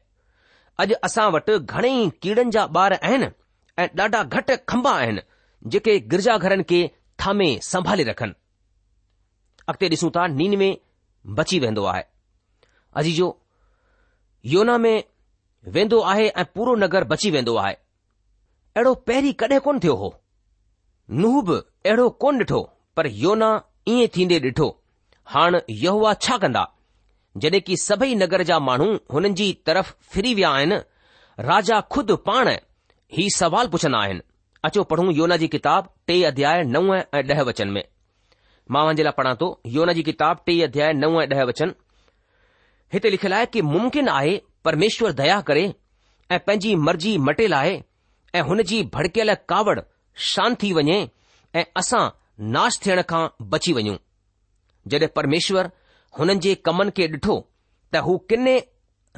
अॼु 0.83 0.95
असां 1.05 1.23
वटि 1.35 1.53
घणेई 1.75 2.01
कीड़नि 2.23 2.51
जा 2.55 2.63
ॿार 2.77 2.93
आहिनि 3.01 3.27
ऐं 3.83 3.87
ॾाढा 4.01 4.21
घटि 4.37 4.55
खंबा 4.71 4.91
आहिनि 5.03 5.21
जेके 5.73 5.95
गिरजाघरनि 6.11 6.65
खे 6.71 6.79
थामे 7.23 7.47
संभाले 7.71 8.03
रखनि 8.09 8.35
अॻिते 9.71 9.87
ॾिसूं 9.93 10.09
था 10.17 10.25
नीन 10.37 10.55
में 10.61 10.77
बची 11.39 11.59
वेंदो 11.63 11.83
आहे 11.93 12.03
अजीजो 13.01 13.27
योना 14.53 14.77
में 14.83 14.97
वेंदो 15.77 16.01
आहे 16.11 16.27
ऐं 16.41 16.45
पूरो 16.55 16.75
नगर 16.83 17.03
बची 17.13 17.31
वेंदो 17.35 17.55
आहे 17.63 17.73
अहिड़ो 18.77 18.93
पहिरीं 19.09 19.33
कॾहिं 19.41 19.59
कोन 19.67 19.79
थियो 19.83 19.95
हो 20.03 20.09
नूह 21.21 21.41
बि 21.49 21.57
अहिड़ो 21.89 22.09
कोन 22.25 22.37
ॾिठो 22.43 22.61
पर 22.97 23.07
योना 23.25 23.49
ईअं 23.95 24.13
थींदे 24.15 24.39
ॾिठो 24.49 24.67
हाणे 25.33 25.59
यहवा 25.85 26.13
छा 26.25 26.37
कंदा 26.43 26.63
जॾहिं 27.41 27.61
की 27.61 27.75
सभई 27.77 28.15
नगर 28.15 28.43
जा 28.49 28.57
माण्हू 28.67 28.87
हुननि 29.13 29.29
जी 29.39 29.47
तरफ़ 29.65 29.93
फिरी 30.11 30.33
विया 30.35 30.49
आहिनि 30.57 30.75
राजा 31.49 31.79
खुद 31.95 32.11
पाण 32.27 32.49
ही 33.17 33.27
सवाल 33.37 33.67
पुछंदा 33.73 33.99
आहिनि 34.05 34.21
अचो 34.67 34.83
पढ़ूं 34.91 35.11
योना 35.15 35.37
जी 35.41 35.47
किताब 35.55 35.89
टे 36.07 36.15
अध्याय 36.31 36.63
नव 36.75 36.93
ऐं 36.95 37.03
ॾह 37.33 37.41
वचन 37.49 37.69
में 37.75 37.83
मां 38.75 38.85
हुन 38.85 38.95
जे 38.95 39.03
लाइ 39.07 39.13
पढ़ा 39.19 39.33
थो 39.41 39.49
योना 39.75 39.93
जी 39.99 40.03
किताब 40.09 40.41
टे 40.45 40.55
अध्याय 40.69 40.93
नव 41.03 41.21
ऐं 41.21 41.27
ॾह 41.37 41.43
वचन 41.51 41.73
हिते 42.93 43.09
लिखियलु 43.15 43.35
आहे 43.35 43.45
कि 43.55 43.61
मुमकिन 43.73 44.09
आहे 44.15 44.35
परमेश्वर 44.69 45.11
दया 45.23 45.39
करे 45.51 45.63
ऐं 46.31 46.39
पंहिंजी 46.47 46.75
मर्ज़ी 46.89 47.17
मटे 47.29 47.47
लाहे 47.55 47.79
ऐं 48.35 48.41
हुन 48.49 48.63
जी 48.71 48.83
भड़कियल 48.93 49.33
कावड़ 49.53 49.79
शांत 50.33 50.61
थी 50.63 50.73
वञे 50.79 50.99
ऐं 51.59 51.63
असां 51.83 52.05
नाश 52.57 52.79
थियण 52.85 53.01
खां 53.11 53.25
बची 53.53 53.73
वञूं 53.77 53.95
जॾहिं 54.93 55.07
परमेश्वर 55.15 55.69
हुननि 56.19 56.35
जे 56.45 56.53
कमनि 56.65 56.91
खे 56.97 57.05
ॾिठो 57.13 57.35
त 57.93 58.05
हू 58.07 58.17
किने 58.29 58.55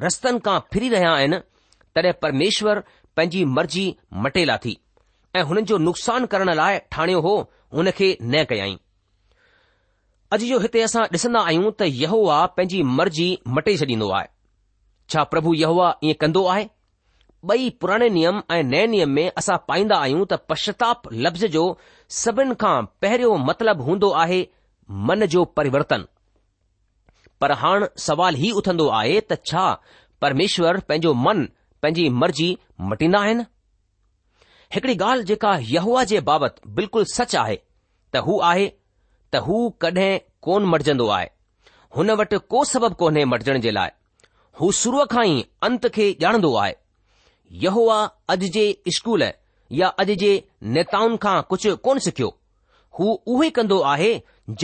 रस्तनि 0.06 0.40
खां 0.46 0.58
फिरी 0.74 0.90
रहिया 0.94 1.12
आहिनि 1.18 1.38
तॾहिं 1.96 2.14
परमेश्वर 2.22 2.80
पंहिंजी 3.18 3.44
मर्ज़ी 3.58 3.86
मटे 4.26 4.46
लाथी 4.52 4.74
ऐं 5.38 5.44
हुननि 5.50 5.62
जो 5.72 5.78
नुक़सान 5.88 6.26
करण 6.34 6.54
लाइ 6.62 6.80
ठाणियो 6.94 7.22
हो 7.28 7.34
हुन 7.76 7.92
खे 8.00 8.10
न 8.22 8.44
कयाई 8.52 8.78
अॼु 10.36 10.46
जो 10.54 10.60
हिते 10.66 10.82
असां 10.90 11.04
ॾिसंदा 11.20 11.42
आहियूं 11.52 11.72
त 11.82 11.90
यहोआ 12.02 12.40
पंहिंजी 12.58 12.82
मर्ज़ी 13.00 13.30
मटे 13.58 13.76
छॾींदो 13.84 14.10
आहे 14.20 14.28
छा 15.14 15.24
प्रभु 15.34 15.54
यहोआ 15.64 15.92
ईअं 16.10 16.20
कंदो 16.24 16.44
आहे 16.56 16.68
ॿई 17.54 17.70
पुराणे 17.82 18.08
नियम 18.18 18.42
ऐं 18.56 18.62
नए 18.74 18.86
नियम 18.94 19.12
में 19.18 19.24
असां 19.42 19.58
पाईंदा 19.72 19.98
आहियूं 20.08 20.26
त 20.34 20.40
पश्चाताप 20.52 21.12
लफ़्ज़ 21.28 21.46
जो 21.58 21.64
सभिनि 22.22 22.56
खां 22.66 22.78
पहिरियों 23.06 23.38
मतिलबु 23.50 23.84
हूंदो 23.90 24.10
आहे 24.24 24.42
मन 25.12 25.26
जो 25.36 25.44
परिवर्तन 25.60 26.06
पर 27.42 27.52
हाण 27.60 27.86
सवाल 28.06 28.36
ई 28.46 28.50
उथंदो 28.62 28.88
आहे 29.00 29.20
त 29.22 29.34
छा 29.50 29.66
परमेश्वर 30.24 30.80
पंहिंजो 30.90 31.12
मन 31.26 31.44
पंहिंजी 31.84 32.08
मर्ज़ी 32.24 32.48
मटींदा 32.94 33.20
आहिनि 33.28 33.44
हिकड़ी 34.76 34.96
ॻाल्हि 35.06 35.26
जेका 35.30 35.52
यहवा 35.76 36.04
जे 36.12 36.20
बाबति 36.32 36.70
बिल्कुलु 36.80 37.06
सच 37.14 37.36
आहे 37.44 37.56
त 38.14 38.24
हू 38.26 38.36
आहे 38.52 38.66
त 39.32 39.44
हू 39.48 39.58
कॾहिं 39.86 40.12
कोन 40.48 40.66
मटिजंदो 40.74 41.08
आहे 41.20 41.30
हुन 41.98 42.12
वटि 42.24 42.38
को 42.56 42.64
सबब 42.74 42.94
कोन्हे 43.04 43.24
मटिजण 43.36 43.62
जे 43.68 43.72
लाइ 43.80 43.90
हू 44.62 44.72
शुरूअ 44.84 45.06
खां 45.16 45.26
ई 45.30 45.40
अंत 45.70 45.88
खे 45.98 46.10
ॼाणंदो 46.28 46.54
आहे 46.66 46.74
यहवा 47.66 48.00
अॼु 48.36 48.50
जे 48.58 48.66
स्कूल 49.00 49.24
या 49.82 49.88
अॼु 50.06 50.16
जे 50.26 50.34
नेताउनि 50.80 51.18
खां 51.28 51.38
कुझु 51.54 51.76
कोन 51.88 52.00
सिखियो 52.10 52.30
हू 53.00 53.10
उहो 53.34 53.42
ई 53.44 53.50
कंदो 53.62 53.80
आहे 53.94 54.12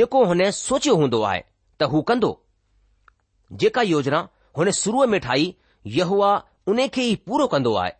जेको 0.02 0.26
हुन 0.34 0.50
सोचियो 0.66 0.96
हूंदो 1.04 1.22
आहे 1.32 1.42
त 1.82 1.94
हू 1.96 2.02
कंदो 2.12 2.38
जेका 3.52 3.82
योजना 3.82 4.28
हुन 4.58 4.72
शुरूअ 4.72 5.06
में 5.12 5.20
ठाही 5.22 5.54
यहूआ 5.98 6.34
उन्हे 6.68 6.88
खे 6.88 7.02
ई 7.08 7.16
पूरो 7.28 7.48
कंदो 7.48 7.74
आहे 7.82 7.92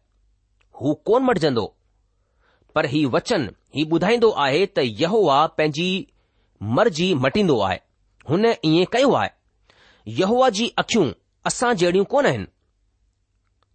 हू 0.82 0.94
कोन 1.06 1.24
मटिजंदो 1.24 1.66
पर 2.76 2.86
ही 2.94 3.06
वचन 3.16 3.50
हीउ 3.76 3.90
ॿुधाईंदो 3.96 4.30
आहे 4.46 4.66
त 4.66 4.82
यहुआ 5.02 5.46
पंहिंजी 5.58 5.88
मर्जी 6.78 7.14
मटींदो 7.26 7.60
आहे 7.68 7.80
हुन 8.30 8.46
ईअं 8.46 8.86
कयो 8.94 9.12
आहे 9.14 9.30
यहवा 10.22 10.50
जी 10.58 10.68
अख़ियूं 10.82 11.06
असां 11.52 11.74
जहिड़ियूं 11.82 12.06
कोन 12.14 12.26
आहिनि 12.26 12.48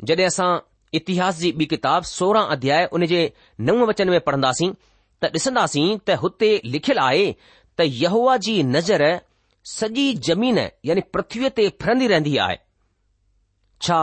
जड॒हिं 0.07 0.27
असां 0.27 0.51
इतिहास 0.99 1.39
जी 1.39 1.51
ॿी 1.59 1.67
किताब 1.73 2.03
सोरहं 2.11 2.49
अध्याय 2.57 2.89
उन 2.93 3.07
जे 3.13 3.23
नव 3.67 3.85
वचन 3.91 4.09
में 4.11 4.21
पढ़ंदासीं 4.29 4.73
त 5.23 5.31
ॾिसंदासीं 5.41 5.89
त 6.09 6.19
हुते 6.23 6.51
लिखियलु 6.75 7.03
आहे 7.05 7.27
त 7.79 7.83
यहवा 8.03 8.37
जी 8.47 8.63
नज़र 8.77 9.05
सॼी 9.69 10.13
ज़मीन 10.27 10.59
यानी 10.89 11.01
पृथ्वीअ 11.15 11.49
ते 11.57 11.69
फिरंदी 11.83 12.07
रहंदी 12.09 12.37
आहे 12.47 12.57
छा 13.83 13.99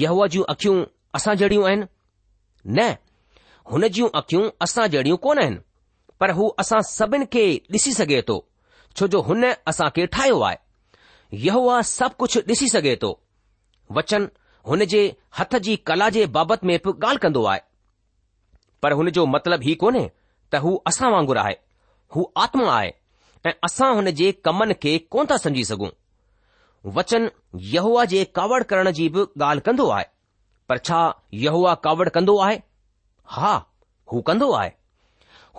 यहू 0.00 0.26
जूं 0.34 0.44
अखियूं 0.52 0.84
असां 1.16 1.34
जहिड़ियूं 1.36 1.66
आहिनि 1.68 1.86
न 2.80 2.88
हुन 3.72 3.86
जूं 3.98 4.08
अखियूं 4.20 4.50
असां 4.64 4.86
जहिड़ियूं 4.90 5.16
कोन 5.26 5.38
आहिनि 5.42 5.58
पर 6.20 6.30
हू 6.40 6.48
असां 6.64 6.80
सभिनि 6.90 7.26
खे 7.32 7.46
ॾिसी 7.74 7.92
सघे 8.00 8.22
थो 8.28 8.36
छो 8.98 9.06
जो 9.14 9.20
हुन 9.30 9.44
असां 9.72 9.88
खे 9.96 10.06
ठाहियो 10.16 10.40
आहे 10.48 10.56
यह 11.46 11.70
सभु 11.96 12.16
कुझु 12.24 12.40
ॾिसी 12.52 12.68
सघे 12.74 12.96
थो 13.02 13.12
वचन 13.98 14.28
हुन 14.68 14.84
जे 14.94 15.02
हथ 15.38 15.56
जी 15.68 15.76
कला 15.88 16.08
जे 16.18 16.26
बाबति 16.36 16.66
में 16.66 16.76
बि 16.84 16.92
ॻाल्हि 17.06 17.18
कंदो 17.26 17.44
आहे 17.54 17.60
पर 18.82 18.92
हुन 19.00 19.10
जो 19.18 19.26
मतिलबु 19.36 19.64
ही 19.68 19.74
कोन्हे 19.84 20.08
त 20.52 20.62
हू 20.66 20.74
असां 20.92 21.10
वांगुरु 21.12 21.40
आहे 21.44 21.54
हू 22.16 22.30
आत्मा 22.44 22.72
आहे 22.78 22.92
ऐं 23.46 23.52
असां 23.66 23.88
हुन 23.94 24.10
जे 24.18 24.30
कमनि 24.46 24.74
खे 24.82 24.92
कोन 25.14 25.26
था 25.30 25.36
समझी 25.44 25.64
सघूं 25.70 25.88
वचन 26.98 27.28
यहूआ 27.74 28.04
जे 28.12 28.24
कावड़ 28.38 28.62
करण 28.72 28.90
जी 28.98 29.08
बि 29.14 29.22
ॻाल्हि 29.42 29.60
कंदो 29.68 29.86
आहे 29.96 30.04
पर 30.68 30.78
छा 30.88 31.00
यहूआ 31.44 31.74
कावड़ 31.86 32.08
कंदो 32.16 32.36
आहे 32.46 32.56
हा 33.36 33.52
हू 34.12 34.20
कंदो 34.30 34.50
आहे 34.62 34.70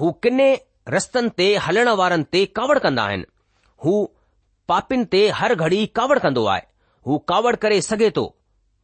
हू 0.01 0.11
किने 0.23 0.49
रस्तनि 0.95 1.29
ते 1.39 1.47
हलण 1.67 1.89
वारनि 2.01 2.25
ते 2.33 2.41
कावड़ 2.59 2.77
कंदा 2.85 3.03
आहिनि 3.11 3.25
हू 3.85 3.93
पापीनि 4.71 5.05
ते 5.15 5.21
हर 5.39 5.55
घड़ी 5.63 5.81
कावड़ 5.99 6.19
कंदो 6.25 6.45
आहे 6.53 6.61
हू 7.07 7.17
कावड़ 7.31 7.55
करे 7.63 7.79
सघे 7.89 8.09
थो 8.19 8.25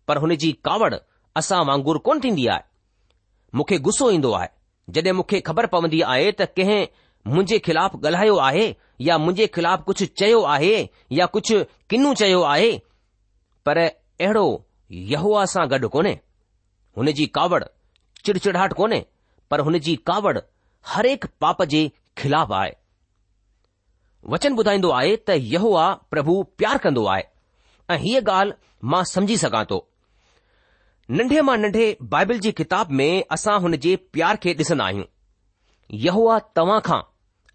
पर 0.07 0.17
हुन 0.23 0.35
जी 0.43 0.51
कावड़ 0.69 0.93
असां 1.41 1.61
वांगुर 1.69 1.97
कोन 2.07 2.19
थींदी 2.23 2.47
आहे 2.55 2.69
मूंखे 3.57 3.77
गुस्सो 3.89 4.09
ईंदो 4.17 4.31
आहे 4.39 4.49
जॾहिं 4.95 5.13
मूंखे 5.19 5.39
ख़बर 5.49 5.65
पवंदी 5.75 6.01
आहे 6.13 6.31
त 6.41 6.47
कंहिं 6.59 6.83
मुंहिंजे 7.33 7.57
खिलाफ़ु 7.65 7.97
ॻाल्हायो 8.07 8.35
आहे 8.47 8.65
या 9.05 9.17
मुंहिंजे 9.17 9.45
ख़िलाफ़ 9.55 9.81
कुझु 9.85 10.05
चयो 10.19 10.41
आहे 10.55 10.75
या 11.19 11.25
कुझु 11.35 11.63
किनू 11.89 12.13
चयो 12.19 12.41
आहे 12.51 12.71
पर 13.65 13.77
अहिड़ो 13.85 14.43
यहोआ 15.13 15.43
सां 15.53 15.65
गॾु 15.73 15.89
कोन्हे 15.95 16.13
हुन 16.97 17.11
जी 17.19 17.25
कावड़ 17.37 17.63
चिड़चिड़ाहट 18.25 18.73
कोन्हे 18.79 19.01
पर 19.51 19.59
हुन 19.69 19.77
जी 19.87 19.95
कावड़ 20.11 20.37
हर 20.93 21.05
एक 21.13 21.25
पाप 21.45 21.63
जे 21.75 21.81
ख़िलाफ़ 22.21 22.53
आहे 22.61 22.71
वचन 24.33 24.55
ॿुधाईंदो 24.59 24.89
आहे 24.99 25.15
त 25.29 25.37
यहोआ 25.53 25.87
प्रभु 26.13 26.35
प्यार 26.59 26.77
कंदो 26.83 27.05
आहे 27.15 27.23
ऐं 27.93 27.97
हीअ 28.03 28.21
ॻाल्हि 28.39 28.89
मां 28.91 29.03
समझी 29.15 29.37
सघां 29.45 29.63
थो 29.71 29.79
नंढे 31.19 31.41
मां 31.49 31.57
नंढे 31.63 31.87
बाइबल 32.13 32.39
जी 32.45 32.51
किताब 32.59 32.91
में 32.99 33.09
असां 33.37 33.59
हुन 33.65 33.77
जे 33.87 33.95
प्यार 34.17 34.35
खे 34.45 34.53
ॾिसंदा 34.61 34.85
आहियूं 34.91 35.09
यहोआ 36.07 36.37
तव्हां 36.59 36.79
खां 36.89 37.01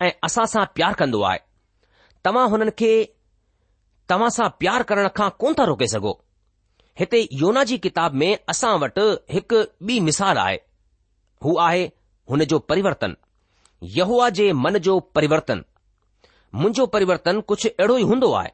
ऐं 0.07 0.11
असां 0.27 0.45
सां 0.53 0.65
प्यार 0.75 0.93
कंदो 0.99 1.21
आहे 1.29 1.39
तव्हां 2.27 2.49
हुननि 2.51 2.71
खे 2.81 2.91
तव्हां 4.11 4.29
सां 4.37 4.49
प्यार 4.61 4.83
करण 4.91 5.09
खां 5.17 5.29
कोन 5.43 5.55
था 5.59 5.65
रोके 5.71 5.87
सघो 5.95 6.13
हिते 7.01 7.21
योना 7.41 7.65
जी 7.71 7.79
किताब 7.87 8.15
में 8.23 8.31
असां 8.53 8.73
वटि 8.85 9.07
हिकु 9.35 9.63
ॿी 9.91 9.99
मिसाल 10.09 10.39
आहे 10.45 10.57
हू 11.45 11.57
आहे 11.67 11.83
हुन 12.31 12.45
जो 12.53 12.59
परिवर्तन 12.71 13.15
यहवा 13.97 14.29
जे 14.39 14.53
मन 14.65 14.79
जो 14.87 14.99
परिवर्तन 15.17 15.65
मुंहिंजो 16.61 16.87
परिवर्तन 16.95 17.41
कुझु 17.53 17.69
अहिड़ो 17.69 17.99
ई 17.99 18.03
हूंदो 18.13 18.31
आहे 18.41 18.51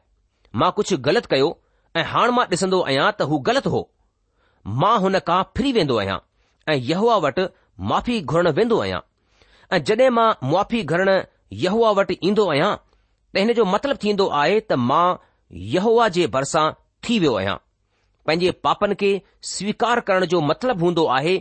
मां 0.61 0.71
कुझु 0.79 0.97
ग़लति 1.07 1.27
कयो 1.33 1.49
ऐं 1.99 2.03
हाणे 2.13 2.31
मां 2.39 2.45
ॾिसंदो 2.55 2.81
आहियां 2.87 3.07
त 3.19 3.27
हू 3.33 3.37
ग़लति 3.49 3.69
हो 3.75 3.81
मां 4.83 4.95
हुन 5.05 5.19
खां 5.29 5.39
फिरी 5.57 5.71
वेंदो 5.79 5.97
आहियां 6.03 6.17
ऐं 6.73 6.75
यहूआ 6.91 7.15
वटि 7.27 7.45
माफ़ी 7.93 8.19
घुरण 8.33 8.51
वेंदो 8.61 8.79
आहियां 8.87 8.99
ऐं 9.75 9.81
जॾहिं 9.91 10.09
मां 10.19 10.27
मुआी 10.51 10.83
घुरणु 10.93 11.15
आ 11.53 11.89
वटि 11.97 12.15
ईंदो 12.27 12.45
आहियां 12.51 12.69
त 12.75 13.37
हिन 13.39 13.51
जो 13.57 13.63
मतिलबु 13.71 13.99
थींदो 14.03 14.25
आहे 14.41 14.59
त 14.69 14.77
मां 14.91 15.03
यहवा 15.75 16.07
जे 16.17 16.27
भरिसां 16.35 16.63
थी 17.07 17.17
वियो 17.23 17.33
आहियां 17.41 17.55
पंहिंजे 18.25 18.51
पापनि 18.67 18.95
खे 19.01 19.09
स्वीकार 19.49 19.99
करण 20.07 20.25
जो 20.33 20.39
मतिलबु 20.49 20.85
हूंदो 20.85 21.05
आहे 21.17 21.35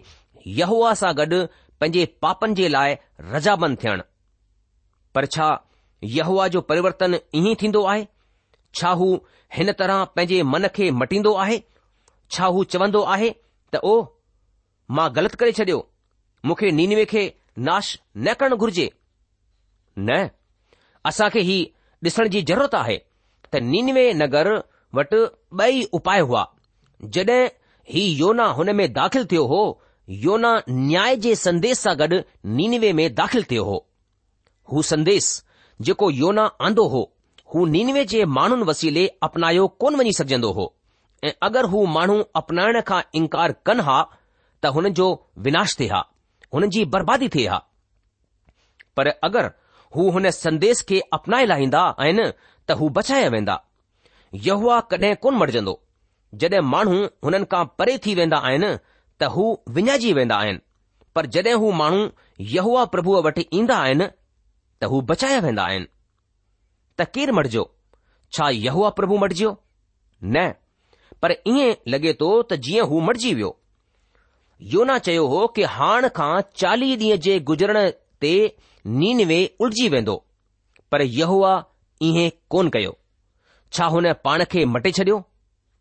यहवा 0.59 0.91
सां 1.03 1.13
गॾु 1.21 1.39
पंहिंजे 1.81 2.05
पापनि 2.27 2.55
जे 2.61 2.69
लाइ 2.75 2.97
रजाबंद 3.37 3.79
थियणु 3.85 4.07
पर 5.15 5.27
छा 5.37 5.47
यहवा 6.19 6.49
जो 6.57 6.61
परिवर्तन 6.73 7.15
ईअं 7.41 7.55
थींदो 7.63 7.85
आहे 7.93 8.07
छा 8.81 8.91
हू 9.03 9.09
हिन 9.59 9.73
तरह 9.79 10.05
पंहिंजे 10.19 10.43
मन 10.57 10.69
खे 10.81 10.91
मटींदो 11.03 11.33
आहे 11.47 11.61
छा 12.37 12.47
हू 12.59 12.65
चवंदो 12.75 13.03
आहे 13.17 13.31
त 13.31 13.83
ओ 13.93 13.95
मां 14.99 15.09
ग़लति 15.21 15.41
करे 15.45 15.57
छडि॒यो 15.61 15.81
मूंखे 16.51 16.71
नीनवे 16.81 17.05
खे 17.15 17.25
नाश 17.71 17.99
न 18.29 18.33
करणु 18.43 18.57
घुर्जे 18.67 18.87
न 20.03 20.27
असां 21.09 21.29
खे 21.33 21.41
ही 21.43 21.63
ॾिसण 22.05 22.29
जी 22.31 22.41
ज़रूरत 22.49 22.75
आहे 22.75 22.97
त 23.53 23.57
निनवे 23.73 24.13
नगर 24.17 24.49
वटि 24.95 25.19
ॿई 25.61 25.83
उपाय 25.93 26.21
हुआ 26.21 26.45
जड॒हिं 27.15 27.49
ही 27.93 28.03
योना 28.21 28.45
हुन 28.59 28.71
में 28.77 28.93
दाख़िल 28.93 29.25
थियो 29.31 29.45
हो 29.47 29.61
योना 30.25 30.53
न्याय 30.69 31.17
जे 31.25 31.35
संदेश 31.47 31.79
सां 31.79 31.95
गॾु 32.01 32.19
निनवे 32.59 32.93
में 33.01 33.07
दाख़िल 33.15 33.45
थियो 33.51 33.65
हो 33.65 33.79
हू 34.73 34.83
संदेस 34.93 35.29
जेको 35.87 36.11
योना 36.21 36.45
आंदो 36.69 36.87
हो 36.95 37.03
हू 37.55 37.65
निनवे 37.77 38.05
जे 38.13 38.25
माण्हुनि 38.39 38.65
वसीले 38.71 39.07
अपनायो 39.29 39.67
कोन 39.83 39.97
वञी 39.97 40.13
सघजंदो 40.19 40.53
हो 40.59 40.73
ऐं 41.25 41.33
अगरि 41.49 41.69
हू 41.75 41.85
माण्हू 41.97 42.21
अपनाइण 42.43 42.81
खां 42.89 43.01
इनकार 43.21 43.53
कनि 43.67 43.83
हा 43.91 44.03
त 44.63 44.67
हुन 44.77 44.89
जो 45.01 45.09
विनाश 45.49 45.77
थिए 45.81 45.89
आहे 45.89 46.49
हुननि 46.55 46.69
जी 46.79 46.85
बर्बादी 46.97 47.29
थिए 47.35 47.47
हा 47.49 47.59
पर 48.97 49.09
अगरि 49.29 49.49
हू 49.95 50.09
हुन 50.15 50.31
संदेश 50.35 50.81
खे 50.89 50.99
अपनाए 51.17 51.47
लाहींदा 51.49 51.83
आहिनि 52.05 52.23
त 52.69 52.77
हू 52.79 52.89
बचाया 52.99 53.29
वेंदा 53.35 53.55
यहवा 54.47 54.79
कॾहिं 54.93 55.15
कोन 55.25 55.35
मरजंदो 55.43 55.75
जॾहिं 56.45 56.63
माण्हू 56.73 56.97
हुननि 57.27 57.45
खां 57.53 57.65
परे 57.81 57.97
थी 58.07 58.15
वेंदा 58.21 58.39
आहिनि 58.49 58.71
त 59.21 59.31
हू 59.35 59.45
विञाइजी 59.77 60.13
वेंदा 60.21 60.37
आहिनि 60.45 60.63
पर 61.19 61.27
जॾहिं 61.37 61.55
हू 61.65 61.71
माण्हू 61.83 62.01
यहूआ 62.57 62.85
प्रभुअ 62.95 63.21
वटि 63.27 63.47
ईंदा 63.61 63.77
आहिनि 63.87 64.07
त 64.11 64.91
हू 64.95 65.01
बचाया 65.13 65.39
वेंदा 65.47 65.65
आहिनि 65.69 65.87
त 66.99 67.07
केरु 67.15 67.35
मटिजो 67.41 67.65
छा 68.39 68.91
प्रभु 69.01 69.19
मटिजियो 69.25 69.53
न 70.35 70.49
पर 71.23 71.33
ईअं 71.55 71.79
लॻे 71.95 72.13
थो 72.25 72.31
त 72.43 72.63
जीअं 72.69 72.91
हू 72.95 73.01
मटिजी 73.11 73.35
वियो 73.41 73.53
योना 74.73 74.97
चयो 75.07 75.27
हो 75.35 75.47
कि 75.59 75.63
हाण 75.79 76.09
खां 76.19 76.33
चालीह 76.63 76.97
ॾींहं 76.99 77.21
जे 77.29 77.39
गुज़रण 77.53 77.79
ते 78.25 78.33
नीन 78.87 79.25
वे 79.27 79.39
उलझी 79.63 79.89
वेंदो 79.89 80.15
पर 80.93 81.03
यहुआ 81.03 81.53
इएं 82.03 82.31
कोन 82.51 82.69
कयो 82.71 82.97
छा 83.73 83.85
हुन 83.95 84.13
पाण 84.25 84.45
खे 84.53 84.65
मटे 84.73 84.91
छडि॒यो 84.97 85.23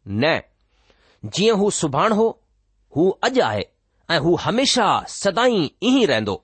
न 0.09 0.39
जीअं 1.35 1.57
हू 1.57 1.69
सुभाणे 1.81 2.15
हो 2.15 2.27
हू 2.95 3.09
अॼु 3.27 3.41
आहे 3.47 3.65
ऐं 4.11 4.19
हू 4.23 4.35
हमेशा 4.45 4.85
सदाई 5.15 5.63
ईअं 5.83 6.05
रहंदो 6.11 6.35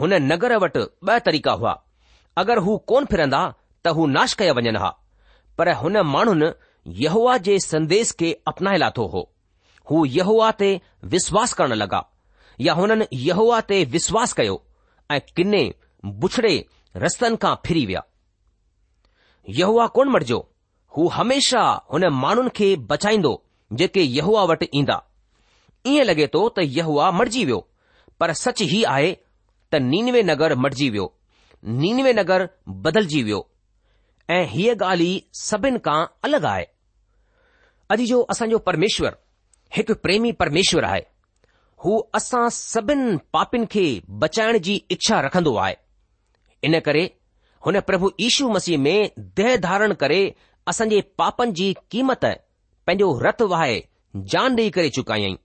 हुन 0.00 0.14
नगर 0.32 0.56
वटि 0.64 0.82
ॿ 1.08 1.18
तरीक़ा 1.26 1.52
हुआ 1.60 1.74
अगरि 2.42 2.60
हू 2.68 2.76
कोन 2.92 3.04
फिरंदा 3.12 3.42
त 3.84 3.94
हू 3.98 4.06
नाश 4.16 4.34
कया 4.42 4.52
वञनि 4.58 4.78
हा 4.84 4.90
पर 5.58 5.72
हुन 5.84 5.96
माण्हुनि 6.16 6.50
यहुआ 7.04 7.36
जे 7.48 7.58
संदेस 7.70 8.12
खे 8.20 8.32
अपनाए 8.52 8.76
लाथो 8.84 9.06
हो 9.14 9.28
हू 9.90 10.04
यहुआ 10.18 10.50
ते 10.62 10.74
विश्वास 11.16 11.52
करण 11.60 11.72
लॻा 11.84 12.02
या 12.68 12.74
हुननि 12.82 13.06
यहुआ 13.28 13.60
ते 13.72 13.84
विश्वास 13.98 14.32
कयो 14.40 14.62
ऐं 15.12 15.20
किने 15.36 15.62
बुछड़े 16.22 16.54
रस्तनि 17.02 17.36
खां 17.42 17.54
फिरी 17.66 17.84
विया 17.86 18.02
यह 19.58 19.86
कोन 19.94 20.08
मटिजो 20.14 20.38
हमेशा 21.12 21.62
हुन 21.92 22.06
माण्हुनि 22.22 22.50
खे 22.56 22.74
बचाईंदो 22.90 23.32
जेके 23.80 24.02
यहूआ 24.02 24.42
वटि 24.50 24.68
ईंदा 24.78 24.96
ईअं 25.90 26.04
लॻे 26.06 26.26
थो 26.34 26.48
त 26.58 26.64
यहूआ 26.76 27.10
मटिजी 27.18 27.44
वियो 27.44 27.58
पर 28.20 28.32
सच 28.44 28.62
हीउ 28.72 28.84
आहे 28.92 29.12
त 29.72 29.82
नीनवे 29.90 30.22
नगर 30.30 30.54
मटिजी 30.66 30.88
वियो 30.90 31.06
नीनवे 31.82 32.12
नगर 32.20 32.48
बदलजी 32.86 33.22
वियो 33.28 33.40
ऐं 34.36 34.42
हीअ 34.54 34.74
ॻाल्हि 34.84 35.08
ई 35.16 35.20
सभिनि 35.40 35.78
खां 35.88 36.00
अलॻि 36.28 36.46
आहे 36.54 36.64
अॼु 37.94 38.06
जो 38.12 38.22
असांजो 38.34 38.58
परमेश्वर 38.70 39.18
हिकु 39.76 39.94
प्रेमी 40.06 40.32
परमेश्वर 40.42 40.84
आहे 40.92 41.02
हू 41.84 41.94
असां 42.16 42.48
सभिनि 42.56 43.16
पापियुनि 43.32 43.66
खे 43.72 43.84
बचाइण 44.22 44.58
जी 44.66 44.74
इच्छा 44.90 45.20
रखंदो 45.26 45.54
आहे 45.64 45.74
इन 46.64 46.78
करे 46.86 47.02
हुन 47.66 47.80
प्रभु 47.88 48.10
ईशू 48.26 48.48
मसीह 48.52 48.78
में 48.84 49.10
देह 49.40 49.56
धारण 49.66 49.92
करे 50.02 50.20
असांजे 50.68 51.00
पापनि 51.18 51.52
जी 51.58 51.72
क़ीमत 51.90 52.24
पंहिंजो 52.24 53.08
रत 53.24 53.42
वहाए 53.52 53.82
जान 54.32 54.56
ॾेई 54.58 54.70
करे 54.76 54.90
चुकायईं 54.96 55.36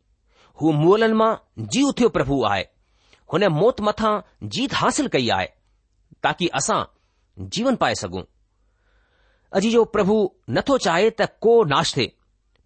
हू 0.61 0.71
मुलनि 0.83 1.13
मां 1.21 1.31
जी 1.73 1.81
उथियो 1.87 2.09
प्रभु 2.17 2.41
आहे 2.51 2.63
हुन 3.33 3.43
मौत 3.57 3.81
मथां 3.87 4.13
जीत 4.55 4.73
हासिल 4.83 5.07
कई 5.15 5.27
आहे 5.37 5.47
ताकी 6.23 6.47
असां 6.61 6.81
जीवन 7.55 7.75
पाए 7.83 7.95
सघूं 8.03 8.23
अॼु 9.59 9.71
जो 9.75 9.83
प्रभु 9.97 10.15
नथो 10.57 10.77
चाहे 10.87 11.09
त 11.21 11.27
को 11.47 11.57
नाश 11.75 11.93
थे 11.97 12.05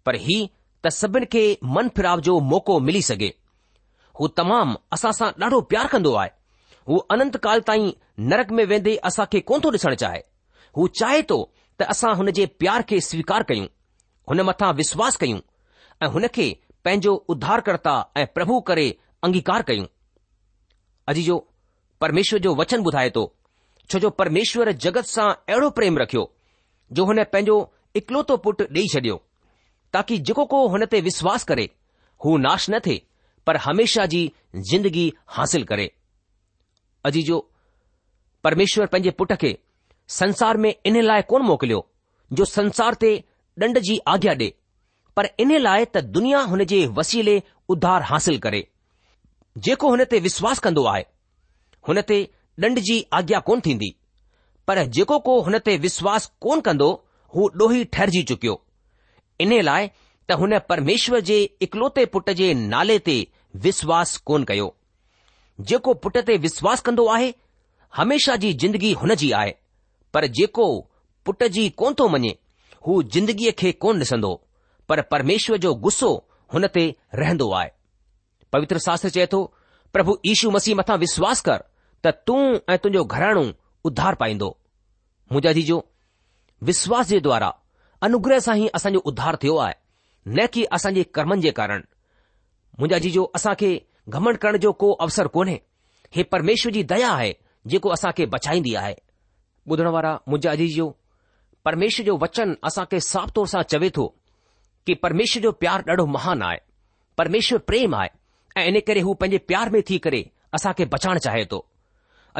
पर 0.06 0.20
ही 0.28 0.38
त 0.86 0.92
सभिनि 0.98 1.26
खे 1.34 1.44
मन 1.78 1.88
फिराव 1.98 2.20
जो 2.30 2.38
मौक़ो 2.52 2.78
मिली 2.90 3.02
सघे 3.10 3.32
हू 4.20 4.26
तमामु 4.38 4.76
असां 4.94 5.10
सां 5.18 5.28
ॾाढो 5.42 5.60
प्यार 5.70 5.86
कंदो 5.92 6.12
आहे 6.20 6.30
हू 6.88 6.98
अनंत 7.14 7.36
काल 7.46 7.60
ताईं 7.68 7.90
नरक 8.30 8.50
में 8.58 8.64
वेंदे 8.72 8.94
असां 9.08 9.26
खे 9.32 9.40
कोन 9.50 9.60
थो 9.64 9.70
ॾिसणु 9.76 9.94
चाहे 10.02 10.20
हू 10.78 10.86
चाहे 11.00 11.22
थो 11.30 11.38
त 11.78 11.82
असां 11.94 12.12
हुन 12.20 12.30
जे 12.38 12.46
प्यार 12.60 12.82
खे 12.90 13.00
स्वीकार 13.08 13.42
कयूं 13.50 13.66
हुन 14.30 14.40
मथां 14.50 14.72
विश्वास 14.80 15.16
कयूं 15.24 15.40
ऐं 16.04 16.08
हुन 16.14 16.26
खे 16.36 16.46
पंहिंजो 16.84 17.12
उधार 17.34 17.62
ऐं 18.16 18.24
प्रभु 18.38 18.60
करे 18.70 18.86
अंगीकार 19.28 19.62
कयूं 19.70 19.86
अॼु 21.12 21.22
जो 21.28 21.36
परमेश्वर 22.04 22.38
जो 22.46 22.54
वचन 22.62 22.86
ॿुधाए 22.90 23.10
थो 23.18 23.24
छो 23.92 23.98
जो 24.04 24.10
परमेश्वर 24.22 24.70
जगत 24.84 25.10
सां 25.14 25.26
अहिड़ो 25.34 25.68
प्रेम 25.80 25.98
रखियो 26.04 26.22
जो 26.98 27.04
हुन 27.10 27.22
पंहिंजो 27.34 27.58
इकलोतो 28.00 28.36
पुटु 28.46 28.64
ॾेई 28.78 28.88
छडि॒यो 28.94 29.18
ताकी 29.96 30.18
जेको 30.28 30.44
को 30.54 30.58
हुन 30.72 30.84
ते 30.94 31.00
विश्वास 31.10 31.44
करे 31.52 31.68
हू 32.24 32.36
नाश 32.46 32.66
न 32.74 32.78
थिए 32.86 33.04
पर 33.46 33.56
हमेशा 33.64 34.04
जी 34.12 34.30
जिंदगी 34.70 35.12
हासिल 35.36 35.64
करे 35.64 35.90
अजी 37.06 37.22
जो 37.22 37.38
परमेश्वर 38.44 38.86
पंहिंजे 38.92 39.10
पुट 39.18 39.32
खे 39.42 39.58
संसार 40.20 40.56
में 40.64 40.74
इन 40.86 41.00
लाइ 41.02 41.22
कोन 41.32 41.42
मोकिलियो 41.52 41.86
जो 42.38 42.44
संसार 42.58 42.94
ते 43.04 43.14
ॾंड 43.62 43.78
जी 43.88 43.96
आज्ञा 44.12 44.32
ॾे 44.46 44.50
पर 45.16 45.28
इन 45.40 45.52
लाइ 45.66 45.84
त 45.94 46.00
दुनिया 46.16 46.40
हुन 46.52 46.64
जे 46.72 46.78
वसीले 46.96 47.36
उधार 47.74 48.02
हासिल 48.10 48.38
करे 48.46 48.58
जेको 49.68 49.88
हुन 49.90 50.04
ते 50.10 50.18
विश्वास 50.26 50.58
कंदो 50.66 50.84
आहे 50.94 51.04
हुन 51.88 52.00
ते 52.10 52.18
ॾंड 52.64 52.78
जी 52.88 52.96
आज्ञा 53.20 53.38
कोन 53.46 53.60
थींदी 53.68 53.88
पर 54.68 54.84
जेको 54.98 55.18
को 55.28 55.38
हुन 55.46 55.58
ते 55.68 55.76
विश्वास 55.86 56.30
कोन 56.46 56.60
कंदो 56.68 56.90
हू 57.36 57.48
ॾोही 57.62 57.84
ठहिरिजी 57.94 58.22
चुकियो 58.32 58.58
इन 59.46 59.56
लाइ 59.70 59.90
त 60.28 60.38
हुन 60.42 60.58
परमेश्वर 60.74 61.20
जे 61.30 61.42
इकलोते 61.68 62.06
पुट 62.16 62.30
जे 62.42 62.52
नाले 62.68 62.98
ते 63.08 63.16
विश्वास 63.64 64.16
कोन 64.26 64.44
कयो 64.50 64.66
जेको 65.70 65.92
पुट 66.04 66.16
ते 66.28 66.36
विश्वास 66.46 66.80
कंदो 66.88 67.06
आहे 67.12 67.32
हमेशा 67.96 68.34
जी 68.44 68.52
जिंदगी 68.62 68.92
हुन 69.02 69.14
जी 69.22 69.30
आहे 69.40 69.54
पर 70.14 70.26
जेको 70.38 70.66
पुट 71.26 71.44
जी 71.56 71.68
कोन 71.82 71.94
थो 72.00 72.08
मञे 72.14 72.32
हू 72.86 72.98
जिंदगीअ 73.14 73.52
खे 73.60 73.72
कोन 73.84 74.00
ॾिसंदो 74.06 74.32
परमेश्वर 75.12 75.56
जो 75.66 75.74
गुस्सो 75.86 76.10
हुन 76.54 76.66
ते 76.76 76.84
रहंदो 77.22 77.50
आहे 77.60 77.70
पवित्र 78.56 78.78
शास्त्र 78.86 79.10
चए 79.16 79.26
थो 79.32 79.40
प्रभु 79.92 80.18
ईशू 80.32 80.50
मसीह 80.58 80.76
मथां 80.82 80.98
विश्वास 81.04 81.40
कर 81.48 81.64
त 82.06 82.12
तूं 82.26 82.42
ऐं 82.68 82.78
तुंहिंजो 82.84 83.04
घराणू 83.16 83.44
उधार 83.90 84.14
पाईंदो 84.22 84.48
मुंहिंजा 85.32 85.66
जो 85.72 85.78
विश्वास 86.70 87.06
जे 87.14 87.20
द्वारा 87.28 87.50
अनुग्रह 88.08 88.38
सां 88.48 88.56
ई 88.62 88.66
असांजो 88.80 89.00
उद्धार 89.12 89.36
थियो 89.42 89.56
आहे 89.66 89.74
न 90.36 90.46
की 90.56 90.64
असांजे 90.78 91.02
कर्मनि 91.16 91.42
जे 91.42 91.50
कारण 91.58 91.82
मुंहिंजा 92.80 92.98
जीजो 93.02 93.26
असांखे 93.34 93.78
घमण 94.16 94.36
करण 94.40 94.56
जो 94.62 94.72
को 94.82 94.92
अवसर 95.04 95.26
कोन्हे 95.36 95.56
हे 96.16 96.22
परमेश्वर 96.32 96.72
जी 96.72 96.82
दया 96.92 97.10
आहे 97.10 97.32
जेको 97.72 97.88
असांखे 97.92 98.24
बचाईंदी 98.34 98.74
आहे 98.80 98.94
ॿुधण 99.70 99.86
वारा 99.94 100.12
मुंहिंजा 100.28 100.54
जी 100.54 100.68
परमेश्वर 101.64 102.06
जो 102.06 102.16
वचन 102.22 102.52
असांखे 102.64 103.00
साफ़ 103.00 103.30
तौर 103.36 103.46
सां 103.52 103.62
चवे 103.72 103.88
थो 103.94 104.06
कि 104.86 104.94
परमेश्वर 105.02 105.42
जो 105.42 105.50
प्यार 105.62 105.82
ॾाढो 105.88 106.04
महानु 106.16 106.44
आहे 106.46 106.58
परमेश्वर 107.18 107.58
प्रेम 107.70 107.94
आहे 107.94 108.60
ऐं 108.60 108.66
इन 108.68 108.78
करे 108.86 109.00
हू 109.06 109.12
पंहिंजे 109.20 109.38
प्यार 109.48 109.68
में 109.72 109.80
थी 109.88 109.98
करे 110.06 110.22
असां 110.54 110.72
खे 110.78 110.84
बचाइण 110.92 111.18
चाहे 111.26 111.44
थो 111.50 111.64